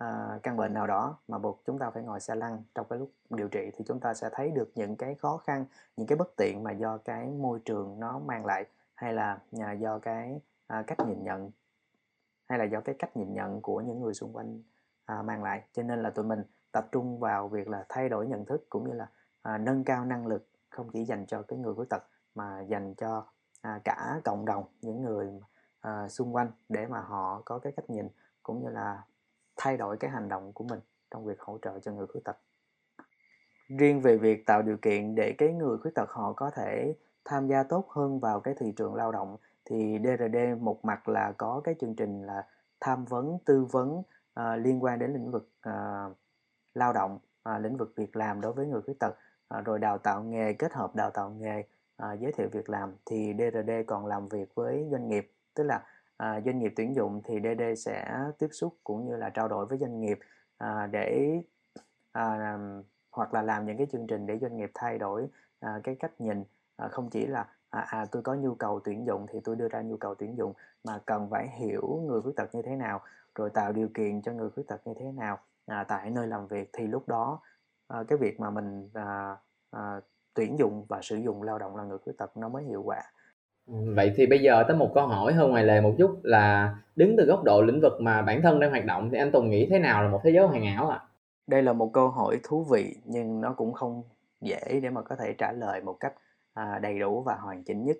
à, 0.00 0.38
căn 0.42 0.56
bệnh 0.56 0.74
nào 0.74 0.86
đó 0.86 1.18
mà 1.28 1.38
buộc 1.38 1.62
chúng 1.64 1.78
ta 1.78 1.90
phải 1.90 2.02
ngồi 2.02 2.20
xe 2.20 2.34
lăn 2.34 2.62
trong 2.74 2.86
cái 2.90 2.98
lúc 2.98 3.10
điều 3.30 3.48
trị 3.48 3.70
thì 3.76 3.84
chúng 3.88 4.00
ta 4.00 4.14
sẽ 4.14 4.28
thấy 4.32 4.50
được 4.50 4.72
những 4.74 4.96
cái 4.96 5.14
khó 5.14 5.36
khăn 5.36 5.64
những 5.96 6.06
cái 6.06 6.16
bất 6.16 6.36
tiện 6.36 6.62
mà 6.64 6.72
do 6.72 6.98
cái 6.98 7.26
môi 7.26 7.60
trường 7.64 8.00
nó 8.00 8.18
mang 8.18 8.46
lại 8.46 8.66
hay 8.94 9.12
là 9.12 9.38
à, 9.60 9.72
do 9.72 9.98
cái 9.98 10.40
à, 10.66 10.84
cách 10.86 10.98
nhìn 11.06 11.24
nhận 11.24 11.50
hay 12.48 12.58
là 12.58 12.64
do 12.64 12.80
cái 12.80 12.94
cách 12.98 13.16
nhìn 13.16 13.34
nhận 13.34 13.60
của 13.62 13.80
những 13.80 14.00
người 14.00 14.14
xung 14.14 14.36
quanh 14.36 14.62
à, 15.04 15.22
mang 15.22 15.42
lại. 15.42 15.64
Cho 15.72 15.82
nên 15.82 16.02
là 16.02 16.10
tụi 16.10 16.24
mình 16.24 16.42
tập 16.72 16.88
trung 16.92 17.18
vào 17.18 17.48
việc 17.48 17.68
là 17.68 17.86
thay 17.88 18.08
đổi 18.08 18.26
nhận 18.26 18.44
thức 18.44 18.66
cũng 18.68 18.88
như 18.88 18.92
là 18.92 19.06
à, 19.42 19.58
nâng 19.58 19.84
cao 19.84 20.04
năng 20.04 20.26
lực 20.26 20.48
không 20.68 20.90
chỉ 20.92 21.04
dành 21.04 21.26
cho 21.26 21.42
cái 21.42 21.58
người 21.58 21.74
khuyết 21.74 21.88
tật 21.90 22.02
mà 22.34 22.60
dành 22.60 22.94
cho 22.94 23.26
à, 23.60 23.80
cả 23.84 24.20
cộng 24.24 24.44
đồng 24.44 24.64
những 24.82 25.02
người 25.02 25.40
à, 25.80 26.08
xung 26.08 26.34
quanh 26.34 26.50
để 26.68 26.86
mà 26.86 27.00
họ 27.00 27.42
có 27.44 27.58
cái 27.58 27.72
cách 27.76 27.90
nhìn 27.90 28.08
cũng 28.42 28.62
như 28.62 28.70
là 28.70 29.02
thay 29.60 29.76
đổi 29.76 29.96
cái 29.96 30.10
hành 30.10 30.28
động 30.28 30.52
của 30.52 30.64
mình 30.64 30.80
trong 31.10 31.24
việc 31.24 31.40
hỗ 31.40 31.58
trợ 31.62 31.78
cho 31.80 31.92
người 31.92 32.06
khuyết 32.06 32.20
tật. 32.24 32.36
Riêng 33.78 34.00
về 34.00 34.16
việc 34.16 34.46
tạo 34.46 34.62
điều 34.62 34.76
kiện 34.76 35.14
để 35.14 35.34
cái 35.38 35.52
người 35.52 35.78
khuyết 35.78 35.94
tật 35.94 36.10
họ 36.10 36.32
có 36.32 36.50
thể 36.50 36.94
tham 37.24 37.48
gia 37.48 37.62
tốt 37.62 37.88
hơn 37.90 38.20
vào 38.20 38.40
cái 38.40 38.54
thị 38.58 38.72
trường 38.76 38.94
lao 38.94 39.12
động 39.12 39.36
thì 39.64 39.98
DRD 40.02 40.36
một 40.60 40.84
mặt 40.84 41.08
là 41.08 41.32
có 41.38 41.60
cái 41.64 41.74
chương 41.80 41.94
trình 41.94 42.22
là 42.26 42.46
tham 42.80 43.04
vấn 43.04 43.38
tư 43.44 43.64
vấn 43.64 43.98
uh, 43.98 44.04
liên 44.58 44.82
quan 44.82 44.98
đến 44.98 45.12
lĩnh 45.12 45.30
vực 45.30 45.50
uh, 45.68 46.16
lao 46.74 46.92
động 46.92 47.18
uh, 47.54 47.60
lĩnh 47.60 47.76
vực 47.76 47.92
việc 47.96 48.16
làm 48.16 48.40
đối 48.40 48.52
với 48.52 48.66
người 48.66 48.82
khuyết 48.82 48.98
tật 49.00 49.14
uh, 49.58 49.64
rồi 49.64 49.78
đào 49.78 49.98
tạo 49.98 50.22
nghề 50.22 50.52
kết 50.52 50.72
hợp 50.72 50.94
đào 50.94 51.10
tạo 51.10 51.30
nghề 51.30 51.60
uh, 52.02 52.20
giới 52.20 52.32
thiệu 52.32 52.48
việc 52.52 52.70
làm 52.70 52.94
thì 53.06 53.34
DRD 53.38 53.70
còn 53.86 54.06
làm 54.06 54.28
việc 54.28 54.54
với 54.54 54.88
doanh 54.90 55.08
nghiệp 55.08 55.32
tức 55.54 55.64
là 55.64 55.82
à, 56.20 56.40
doanh 56.44 56.58
nghiệp 56.58 56.72
tuyển 56.76 56.94
dụng 56.94 57.22
thì 57.24 57.40
DD 57.40 57.62
sẽ 57.76 58.14
tiếp 58.38 58.48
xúc 58.52 58.76
cũng 58.84 59.06
như 59.06 59.16
là 59.16 59.30
trao 59.30 59.48
đổi 59.48 59.66
với 59.66 59.78
doanh 59.78 60.00
nghiệp 60.00 60.18
à, 60.58 60.86
để 60.86 61.40
à, 62.12 62.58
hoặc 63.10 63.34
là 63.34 63.42
làm 63.42 63.66
những 63.66 63.76
cái 63.76 63.86
chương 63.92 64.06
trình 64.06 64.26
để 64.26 64.38
doanh 64.38 64.56
nghiệp 64.56 64.70
thay 64.74 64.98
đổi 64.98 65.28
à, 65.60 65.80
cái 65.84 65.96
cách 66.00 66.20
nhìn. 66.20 66.44
À, 66.76 66.88
không 66.88 67.10
chỉ 67.10 67.26
là 67.26 67.48
à, 67.70 67.80
à 67.80 68.06
tôi 68.12 68.22
có 68.22 68.34
nhu 68.34 68.54
cầu 68.54 68.80
tuyển 68.84 69.06
dụng 69.06 69.26
thì 69.32 69.40
tôi 69.44 69.56
đưa 69.56 69.68
ra 69.68 69.82
nhu 69.82 69.96
cầu 69.96 70.14
tuyển 70.14 70.36
dụng 70.36 70.52
mà 70.84 71.00
cần 71.06 71.28
phải 71.30 71.48
hiểu 71.48 72.02
người 72.06 72.22
khuyết 72.22 72.36
tật 72.36 72.54
như 72.54 72.62
thế 72.62 72.76
nào 72.76 73.00
rồi 73.34 73.50
tạo 73.50 73.72
điều 73.72 73.88
kiện 73.94 74.22
cho 74.22 74.32
người 74.32 74.50
khuyết 74.50 74.64
tật 74.68 74.86
như 74.86 74.94
thế 74.98 75.12
nào 75.12 75.38
à, 75.66 75.84
tại 75.84 76.10
nơi 76.10 76.26
làm 76.26 76.46
việc. 76.46 76.70
Thì 76.72 76.86
lúc 76.86 77.08
đó 77.08 77.40
à, 77.88 78.04
cái 78.08 78.18
việc 78.18 78.40
mà 78.40 78.50
mình 78.50 78.90
à, 78.94 79.36
à, 79.70 80.00
tuyển 80.34 80.58
dụng 80.58 80.84
và 80.88 81.00
sử 81.02 81.16
dụng 81.16 81.42
lao 81.42 81.58
động 81.58 81.76
là 81.76 81.84
người 81.84 81.98
khuyết 81.98 82.18
tật 82.18 82.36
nó 82.36 82.48
mới 82.48 82.64
hiệu 82.64 82.82
quả. 82.82 83.02
Vậy 83.70 84.12
thì 84.16 84.26
bây 84.26 84.38
giờ 84.38 84.64
tới 84.68 84.76
một 84.76 84.90
câu 84.94 85.06
hỏi 85.06 85.32
hơn 85.32 85.50
ngoài 85.50 85.64
lề 85.64 85.80
một 85.80 85.94
chút 85.98 86.20
là 86.22 86.74
đứng 86.96 87.16
từ 87.16 87.24
góc 87.24 87.44
độ 87.44 87.62
lĩnh 87.62 87.80
vực 87.80 88.00
mà 88.00 88.22
bản 88.22 88.42
thân 88.42 88.60
đang 88.60 88.70
hoạt 88.70 88.84
động 88.84 89.10
thì 89.10 89.18
anh 89.18 89.30
Tùng 89.32 89.50
nghĩ 89.50 89.66
thế 89.70 89.78
nào 89.78 90.02
là 90.02 90.08
một 90.08 90.20
thế 90.24 90.30
giới 90.30 90.46
hoàn 90.46 90.64
hảo 90.64 90.88
ạ? 90.88 90.98
À? 91.02 91.06
Đây 91.46 91.62
là 91.62 91.72
một 91.72 91.90
câu 91.92 92.08
hỏi 92.08 92.40
thú 92.42 92.64
vị 92.64 92.96
nhưng 93.04 93.40
nó 93.40 93.52
cũng 93.52 93.72
không 93.72 94.02
dễ 94.40 94.80
để 94.82 94.90
mà 94.90 95.02
có 95.02 95.16
thể 95.16 95.34
trả 95.38 95.52
lời 95.52 95.80
một 95.80 95.96
cách 96.00 96.12
à, 96.54 96.78
đầy 96.78 96.98
đủ 96.98 97.22
và 97.22 97.34
hoàn 97.34 97.64
chỉnh 97.64 97.84
nhất. 97.84 97.96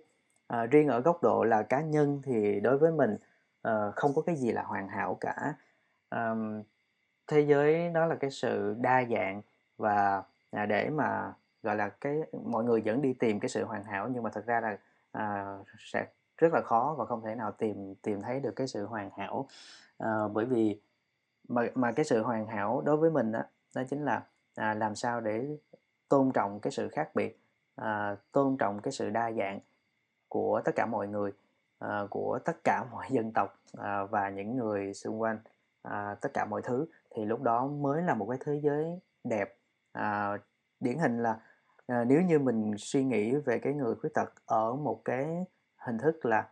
À, 0.46 0.66
riêng 0.66 0.88
ở 0.88 1.00
góc 1.00 1.22
độ 1.22 1.44
là 1.44 1.62
cá 1.62 1.80
nhân 1.80 2.22
thì 2.24 2.60
đối 2.60 2.78
với 2.78 2.92
mình 2.92 3.16
à, 3.62 3.90
không 3.96 4.14
có 4.14 4.22
cái 4.22 4.36
gì 4.36 4.52
là 4.52 4.62
hoàn 4.62 4.88
hảo 4.88 5.16
cả. 5.20 5.54
À, 6.08 6.34
thế 7.26 7.40
giới 7.40 7.90
đó 7.94 8.06
là 8.06 8.14
cái 8.14 8.30
sự 8.30 8.76
đa 8.80 9.04
dạng 9.10 9.42
và 9.78 10.22
à, 10.50 10.66
để 10.66 10.90
mà 10.90 11.32
gọi 11.62 11.76
là 11.76 11.88
cái 11.88 12.16
mọi 12.44 12.64
người 12.64 12.80
vẫn 12.80 13.02
đi 13.02 13.12
tìm 13.12 13.40
cái 13.40 13.48
sự 13.48 13.64
hoàn 13.64 13.84
hảo 13.84 14.08
nhưng 14.14 14.22
mà 14.22 14.30
thật 14.30 14.46
ra 14.46 14.60
là 14.60 14.78
à, 15.12 15.58
sẽ 15.78 16.06
rất 16.38 16.52
là 16.52 16.60
khó 16.64 16.94
và 16.98 17.04
không 17.04 17.22
thể 17.22 17.34
nào 17.34 17.52
tìm 17.52 17.94
tìm 18.02 18.22
thấy 18.22 18.40
được 18.40 18.52
cái 18.56 18.66
sự 18.66 18.86
hoàn 18.86 19.10
hảo. 19.16 19.48
À, 19.98 20.28
bởi 20.32 20.44
vì 20.44 20.80
mà 21.48 21.62
mà 21.74 21.92
cái 21.92 22.04
sự 22.04 22.22
hoàn 22.22 22.46
hảo 22.46 22.82
đối 22.86 22.96
với 22.96 23.10
mình 23.10 23.32
đó, 23.32 23.42
đó 23.74 23.82
chính 23.90 24.04
là 24.04 24.22
à, 24.56 24.74
làm 24.74 24.94
sao 24.94 25.20
để 25.20 25.56
tôn 26.08 26.32
trọng 26.32 26.60
cái 26.60 26.70
sự 26.70 26.88
khác 26.88 27.10
biệt 27.14 27.40
à, 27.76 28.16
tôn 28.32 28.56
trọng 28.56 28.80
cái 28.82 28.92
sự 28.92 29.10
đa 29.10 29.32
dạng 29.32 29.60
của 30.28 30.60
tất 30.64 30.72
cả 30.76 30.86
mọi 30.86 31.08
người 31.08 31.32
à, 31.78 32.06
của 32.10 32.38
tất 32.44 32.64
cả 32.64 32.84
mọi 32.92 33.06
dân 33.10 33.32
tộc 33.32 33.58
à, 33.78 34.04
và 34.04 34.28
những 34.28 34.56
người 34.56 34.94
xung 34.94 35.20
quanh 35.20 35.38
à, 35.82 36.16
tất 36.20 36.28
cả 36.34 36.44
mọi 36.44 36.62
thứ. 36.62 36.86
Thì 37.10 37.24
lúc 37.24 37.42
đó 37.42 37.66
mới 37.66 38.02
là 38.02 38.14
một 38.14 38.26
cái 38.30 38.38
thế 38.44 38.60
giới 38.62 39.00
đẹp. 39.24 39.56
À, 39.92 40.38
điển 40.80 40.98
hình 40.98 41.22
là 41.22 41.40
à, 41.90 42.04
nếu 42.04 42.22
như 42.22 42.38
mình 42.38 42.74
suy 42.78 43.04
nghĩ 43.04 43.34
về 43.36 43.58
cái 43.58 43.72
người 43.72 43.94
khuyết 43.94 44.14
tật 44.14 44.32
ở 44.46 44.74
một 44.74 45.02
cái 45.04 45.44
hình 45.76 45.98
thức 45.98 46.26
là 46.26 46.48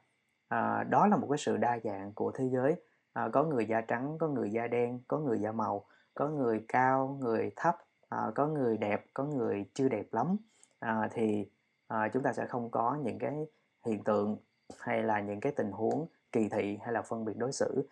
à, 0.49 0.85
đó 0.91 1.07
là 1.07 1.17
một 1.17 1.27
cái 1.31 1.39
sự 1.39 1.57
đa 1.57 1.79
dạng 1.85 2.13
của 2.13 2.33
thế 2.35 2.49
giới. 2.53 2.77
À, 3.13 3.29
có 3.33 3.45
người 3.45 3.67
da 3.67 3.81
trắng 3.81 4.17
có 4.21 4.29
người 4.29 4.51
da 4.51 4.67
đen 4.67 5.01
có 5.09 5.19
người 5.19 5.41
da 5.41 5.53
màu 5.53 5.85
có 6.15 6.29
người 6.29 6.65
cao 6.69 7.19
người 7.21 7.53
thấp 7.57 7.77
à, 8.09 8.31
có 8.35 8.47
người 8.47 8.77
đẹp 8.77 9.07
có 9.15 9.25
người 9.25 9.71
chưa 9.75 9.89
đẹp 9.89 10.07
lắm. 10.13 10.37
À, 10.79 11.09
thì 11.13 11.51
à, 11.89 12.09
chúng 12.13 12.23
ta 12.23 12.33
sẽ 12.33 12.47
không 12.47 12.71
có 12.71 12.99
những 13.03 13.19
cái 13.19 13.47
hiện 13.87 14.05
tượng 14.05 14.37
hay 14.79 15.03
là 15.03 15.21
những 15.21 15.41
cái 15.41 15.53
tình 15.53 15.71
huống 15.71 16.07
kỳ 16.33 16.49
thị 16.49 16.79
hay 16.83 16.93
là 16.93 17.03
phân 17.03 17.25
biệt 17.25 17.37
đối 17.37 17.53
xử 17.53 17.89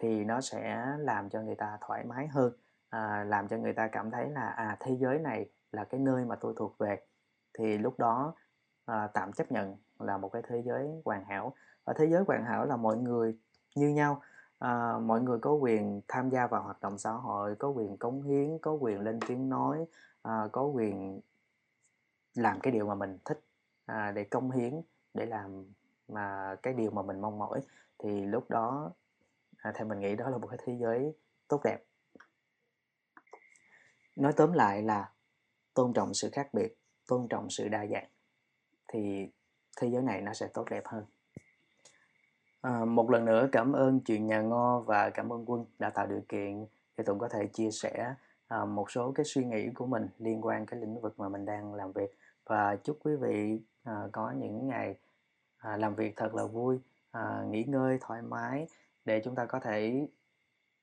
thì 0.00 0.24
nó 0.24 0.40
sẽ 0.40 0.86
làm 0.98 1.30
cho 1.30 1.42
người 1.42 1.54
ta 1.54 1.78
thoải 1.80 2.04
mái 2.04 2.26
hơn. 2.28 2.52
À, 2.88 3.24
làm 3.24 3.48
cho 3.48 3.56
người 3.56 3.72
ta 3.72 3.88
cảm 3.88 4.10
thấy 4.10 4.30
là 4.30 4.48
à 4.48 4.76
thế 4.80 4.96
giới 5.00 5.18
này 5.18 5.50
là 5.72 5.84
cái 5.84 6.00
nơi 6.00 6.24
mà 6.24 6.36
tôi 6.36 6.54
thuộc 6.56 6.78
về 6.78 7.00
thì 7.58 7.78
lúc 7.78 7.98
đó 7.98 8.34
à, 8.84 9.06
tạm 9.14 9.32
chấp 9.32 9.52
nhận 9.52 9.76
là 9.98 10.18
một 10.18 10.28
cái 10.28 10.42
thế 10.48 10.62
giới 10.62 10.88
hoàn 11.04 11.24
hảo. 11.24 11.54
Và 11.84 11.92
thế 11.92 12.06
giới 12.06 12.22
hoàn 12.26 12.44
hảo 12.44 12.66
là 12.66 12.76
mọi 12.76 12.96
người 12.96 13.38
như 13.74 13.88
nhau. 13.88 14.22
À, 14.58 14.98
mọi 14.98 15.20
người 15.20 15.38
có 15.38 15.52
quyền 15.52 16.00
tham 16.08 16.30
gia 16.30 16.46
vào 16.46 16.62
hoạt 16.62 16.80
động 16.80 16.98
xã 16.98 17.10
hội 17.10 17.56
có 17.56 17.68
quyền 17.68 17.96
cống 17.96 18.22
hiến 18.22 18.58
có 18.58 18.72
quyền 18.72 19.00
lên 19.00 19.20
tiếng 19.28 19.48
nói 19.48 19.86
à, 20.22 20.48
có 20.52 20.62
quyền 20.62 21.20
làm 22.34 22.60
cái 22.60 22.72
điều 22.72 22.86
mà 22.86 22.94
mình 22.94 23.18
thích 23.24 23.40
à, 23.86 24.12
để 24.12 24.24
công 24.24 24.50
hiến 24.50 24.82
để 25.14 25.26
làm 25.26 25.64
mà 26.08 26.56
cái 26.62 26.74
điều 26.74 26.90
mà 26.90 27.02
mình 27.02 27.20
mong 27.20 27.38
mỏi. 27.38 27.60
Thì 27.98 28.26
lúc 28.26 28.50
đó 28.50 28.92
à, 29.56 29.72
theo 29.74 29.86
mình 29.86 30.00
nghĩ 30.00 30.16
đó 30.16 30.28
là 30.30 30.38
một 30.38 30.46
cái 30.46 30.58
thế 30.64 30.76
giới 30.80 31.14
tốt 31.48 31.60
đẹp. 31.64 31.84
Nói 34.16 34.32
tóm 34.32 34.52
lại 34.52 34.82
là 34.82 35.10
tôn 35.76 35.92
trọng 35.92 36.14
sự 36.14 36.30
khác 36.32 36.54
biệt 36.54 36.76
tôn 37.06 37.28
trọng 37.28 37.50
sự 37.50 37.68
đa 37.68 37.86
dạng 37.86 38.06
thì 38.88 39.28
thế 39.76 39.88
giới 39.88 40.02
này 40.02 40.20
nó 40.20 40.32
sẽ 40.32 40.46
tốt 40.54 40.64
đẹp 40.70 40.82
hơn. 40.86 41.04
À, 42.60 42.84
một 42.84 43.10
lần 43.10 43.24
nữa 43.24 43.48
cảm 43.52 43.72
ơn 43.72 44.00
chuyện 44.00 44.26
nhà 44.26 44.40
ngo 44.40 44.80
và 44.80 45.10
cảm 45.10 45.32
ơn 45.32 45.50
quân 45.50 45.64
đã 45.78 45.90
tạo 45.90 46.06
điều 46.06 46.20
kiện 46.28 46.66
để 46.96 47.04
tụng 47.04 47.18
có 47.18 47.28
thể 47.28 47.46
chia 47.46 47.70
sẻ 47.70 48.14
à, 48.48 48.64
một 48.64 48.90
số 48.90 49.12
cái 49.12 49.24
suy 49.24 49.44
nghĩ 49.44 49.68
của 49.74 49.86
mình 49.86 50.08
liên 50.18 50.44
quan 50.44 50.66
cái 50.66 50.80
lĩnh 50.80 51.00
vực 51.00 51.20
mà 51.20 51.28
mình 51.28 51.44
đang 51.44 51.74
làm 51.74 51.92
việc. 51.92 52.10
Và 52.44 52.76
chúc 52.76 52.98
quý 53.04 53.16
vị 53.16 53.60
à, 53.84 54.08
có 54.12 54.30
những 54.30 54.68
ngày 54.68 54.98
à, 55.58 55.76
làm 55.76 55.94
việc 55.94 56.16
thật 56.16 56.34
là 56.34 56.44
vui 56.44 56.78
à, 57.10 57.44
nghỉ 57.50 57.64
ngơi 57.64 57.98
thoải 58.00 58.22
mái 58.22 58.66
để 59.04 59.20
chúng 59.24 59.34
ta 59.34 59.46
có 59.46 59.60
thể 59.60 60.08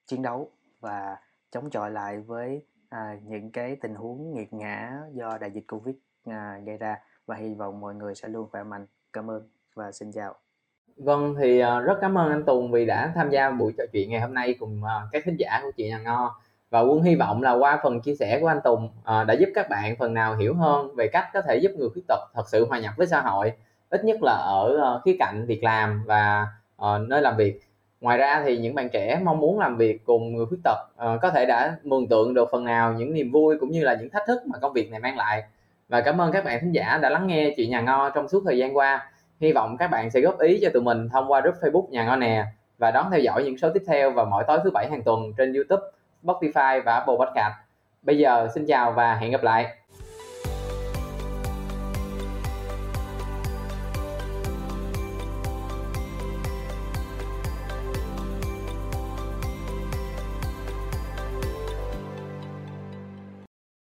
chiến 0.06 0.22
đấu 0.22 0.52
và 0.80 1.18
chống 1.52 1.70
chọi 1.70 1.92
lại 1.92 2.20
với 2.20 2.66
à, 2.94 3.18
những 3.28 3.52
cái 3.52 3.76
tình 3.82 3.96
huống 3.96 4.34
nghiệt 4.34 4.54
ngã 4.54 4.92
do 5.14 5.38
đại 5.42 5.52
dịch 5.52 5.64
covid 5.68 5.96
à, 6.26 6.60
gây 6.66 6.78
ra 6.78 7.00
và 7.26 7.36
hy 7.36 7.54
vọng 7.54 7.80
mọi 7.80 7.96
người 7.96 8.16
sẽ 8.16 8.28
luôn 8.28 8.48
khỏe 8.52 8.64
mạnh. 8.64 8.86
Cảm 9.14 9.30
ơn 9.30 9.50
và 9.76 9.92
xin 9.92 10.12
chào. 10.12 10.36
Vâng 10.98 11.36
thì 11.40 11.60
à, 11.60 11.80
rất 11.80 11.98
cảm 12.02 12.18
ơn 12.18 12.30
anh 12.30 12.44
Tùng 12.46 12.72
vì 12.72 12.86
đã 12.86 13.12
tham 13.16 13.30
gia 13.30 13.52
buổi 13.52 13.74
trò 13.78 13.84
chuyện 13.92 14.10
ngày 14.10 14.22
hôm 14.22 14.34
nay 14.34 14.56
cùng 14.60 14.84
à, 14.84 15.02
các 15.12 15.24
khán 15.26 15.36
giả 15.38 15.60
của 15.64 15.72
chị 15.78 15.90
nhà 15.90 16.00
ngo 16.00 16.40
và 16.70 16.80
quân 16.82 17.02
hy 17.02 17.16
vọng 17.16 17.42
là 17.42 17.52
qua 17.52 17.80
phần 17.84 18.02
chia 18.02 18.16
sẻ 18.16 18.40
của 18.42 18.48
anh 18.48 18.60
Tùng 18.64 18.90
à, 19.04 19.24
đã 19.24 19.34
giúp 19.34 19.50
các 19.56 19.70
bạn 19.70 19.96
phần 20.00 20.14
nào 20.14 20.36
hiểu 20.36 20.56
hơn 20.56 20.96
về 20.96 21.08
cách 21.08 21.26
có 21.34 21.42
thể 21.42 21.58
giúp 21.58 21.72
người 21.78 21.90
khuyết 21.90 22.04
tật 22.08 22.20
thật 22.34 22.44
sự 22.48 22.66
hòa 22.66 22.80
nhập 22.80 22.94
với 22.98 23.08
xã 23.08 23.22
hội 23.22 23.54
ít 23.90 24.06
nhất 24.06 24.18
là 24.22 24.34
ở 24.34 25.02
khía 25.06 25.16
cạnh 25.20 25.46
việc 25.46 25.64
làm 25.64 26.04
và 26.06 26.48
ờ, 26.76 27.00
nơi 27.00 27.22
làm 27.22 27.38
việc 27.38 27.60
ngoài 28.04 28.18
ra 28.18 28.44
thì 28.46 28.58
những 28.58 28.76
bạn 28.76 28.90
trẻ 28.90 29.20
mong 29.24 29.40
muốn 29.40 29.60
làm 29.60 29.78
việc 29.78 30.06
cùng 30.06 30.36
người 30.36 30.46
khuyết 30.46 30.58
tật 30.64 30.78
ờ, 30.96 31.18
có 31.22 31.30
thể 31.30 31.46
đã 31.46 31.76
mường 31.84 32.08
tượng 32.08 32.34
được 32.34 32.50
phần 32.52 32.64
nào 32.64 32.94
những 32.94 33.14
niềm 33.14 33.32
vui 33.32 33.58
cũng 33.60 33.72
như 33.72 33.84
là 33.84 33.94
những 33.94 34.10
thách 34.10 34.24
thức 34.28 34.42
mà 34.48 34.60
công 34.60 34.74
việc 34.74 34.92
này 34.92 35.00
mang 35.00 35.18
lại. 35.18 35.44
Và 35.90 36.02
cảm 36.02 36.22
ơn 36.22 36.32
các 36.32 36.46
bạn 36.46 36.60
thính 36.62 36.72
giả 36.72 37.00
đã 37.02 37.10
lắng 37.10 37.28
nghe 37.28 37.54
chị 37.58 37.68
nhà 37.68 37.82
ngo 37.82 38.10
trong 38.10 38.28
suốt 38.28 38.44
thời 38.46 38.58
gian 38.58 38.78
qua. 38.78 39.12
Hy 39.40 39.52
vọng 39.52 39.78
các 39.80 39.88
bạn 39.88 40.12
sẽ 40.12 40.22
góp 40.22 40.40
ý 40.40 40.60
cho 40.62 40.70
tụi 40.74 40.84
mình 40.84 41.10
thông 41.10 41.32
qua 41.32 41.42
group 41.42 41.56
facebook 41.62 41.90
nhà 41.90 42.06
ngo 42.06 42.16
nè 42.16 42.46
và 42.78 42.92
đón 42.92 43.12
theo 43.12 43.20
dõi 43.20 43.44
những 43.44 43.58
số 43.58 43.70
tiếp 43.74 43.84
theo 43.88 44.12
vào 44.12 44.26
mỗi 44.26 44.44
tối 44.48 44.60
thứ 44.64 44.72
bảy 44.72 44.88
hàng 44.90 45.04
tuần 45.04 45.34
trên 45.38 45.54
youtube, 45.54 45.84
spotify 46.24 46.84
và 46.84 46.94
apple 46.94 47.16
podcast. 47.16 47.54
Bây 48.02 48.18
giờ 48.18 48.48
xin 48.56 48.66
chào 48.66 48.92
và 48.92 49.16
hẹn 49.16 49.32
gặp 49.32 49.44
lại! 49.44 49.76